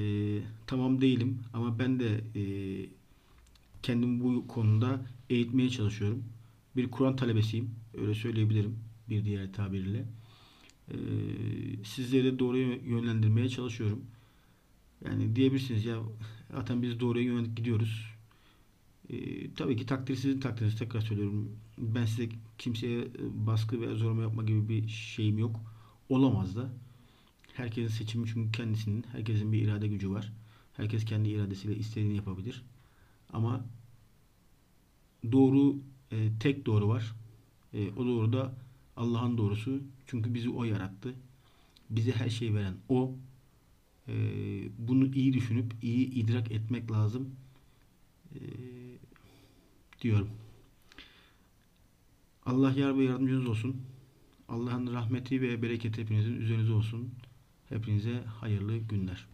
tamam 0.67 1.01
değilim 1.01 1.39
ama 1.53 1.79
ben 1.79 1.99
de 1.99 2.21
e, 2.35 2.41
kendimi 3.83 4.23
bu 4.23 4.47
konuda 4.47 5.05
eğitmeye 5.29 5.69
çalışıyorum. 5.69 6.23
Bir 6.75 6.91
Kur'an 6.91 7.15
talebesiyim. 7.15 7.75
Öyle 7.97 8.13
söyleyebilirim 8.15 8.79
bir 9.09 9.25
diğer 9.25 9.53
tabirle. 9.53 10.05
E, 10.91 10.97
sizleri 11.83 12.39
doğruya 12.39 12.67
yönlendirmeye 12.67 13.49
çalışıyorum. 13.49 14.01
Yani 15.05 15.35
diyebilirsiniz 15.35 15.85
ya 15.85 15.99
zaten 16.51 16.81
biz 16.81 16.99
doğruya 16.99 17.25
yönelik 17.25 17.57
gidiyoruz. 17.57 18.05
E, 19.09 19.17
tabii 19.53 19.77
ki 19.77 19.85
takdir 19.85 20.15
sizin 20.15 20.39
takdiriniz. 20.39 20.79
Tekrar 20.79 21.01
söylüyorum. 21.01 21.51
Ben 21.77 22.05
size 22.05 22.29
kimseye 22.57 23.07
baskı 23.19 23.81
ve 23.81 23.95
zorlama 23.95 24.21
yapma 24.21 24.43
gibi 24.43 24.69
bir 24.69 24.87
şeyim 24.87 25.37
yok. 25.37 25.59
Olamaz 26.09 26.55
da. 26.55 26.69
Herkesin 27.53 27.97
seçimi 27.97 28.27
çünkü 28.27 28.51
kendisinin. 28.51 29.05
Herkesin 29.11 29.51
bir 29.51 29.61
irade 29.61 29.87
gücü 29.87 30.11
var. 30.11 30.33
Herkes 30.73 31.05
kendi 31.05 31.29
iradesiyle 31.29 31.75
istediğini 31.75 32.15
yapabilir. 32.15 32.63
Ama 33.33 33.65
doğru 35.31 35.77
e, 36.11 36.29
tek 36.39 36.65
doğru 36.65 36.87
var. 36.87 37.15
E, 37.73 37.91
o 37.91 38.05
doğru 38.05 38.33
da 38.33 38.53
Allah'ın 38.97 39.37
doğrusu. 39.37 39.81
Çünkü 40.07 40.33
bizi 40.33 40.49
O 40.49 40.63
yarattı. 40.63 41.15
Bize 41.89 42.11
her 42.11 42.29
şeyi 42.29 42.55
veren 42.55 42.75
O. 42.89 43.15
E, 44.07 44.13
bunu 44.77 45.13
iyi 45.13 45.33
düşünüp 45.33 45.73
iyi 45.81 46.11
idrak 46.11 46.51
etmek 46.51 46.91
lazım. 46.91 47.35
E, 48.35 48.39
diyorum. 50.01 50.29
Allah 52.45 52.71
yar 52.71 52.97
ve 52.97 53.03
yardımcınız 53.03 53.47
olsun. 53.47 53.81
Allah'ın 54.49 54.93
rahmeti 54.93 55.41
ve 55.41 55.61
bereketi 55.61 56.01
hepinizin 56.01 56.35
üzerinize 56.35 56.73
olsun. 56.73 57.09
Hepinize 57.69 58.23
hayırlı 58.23 58.77
günler. 58.77 59.27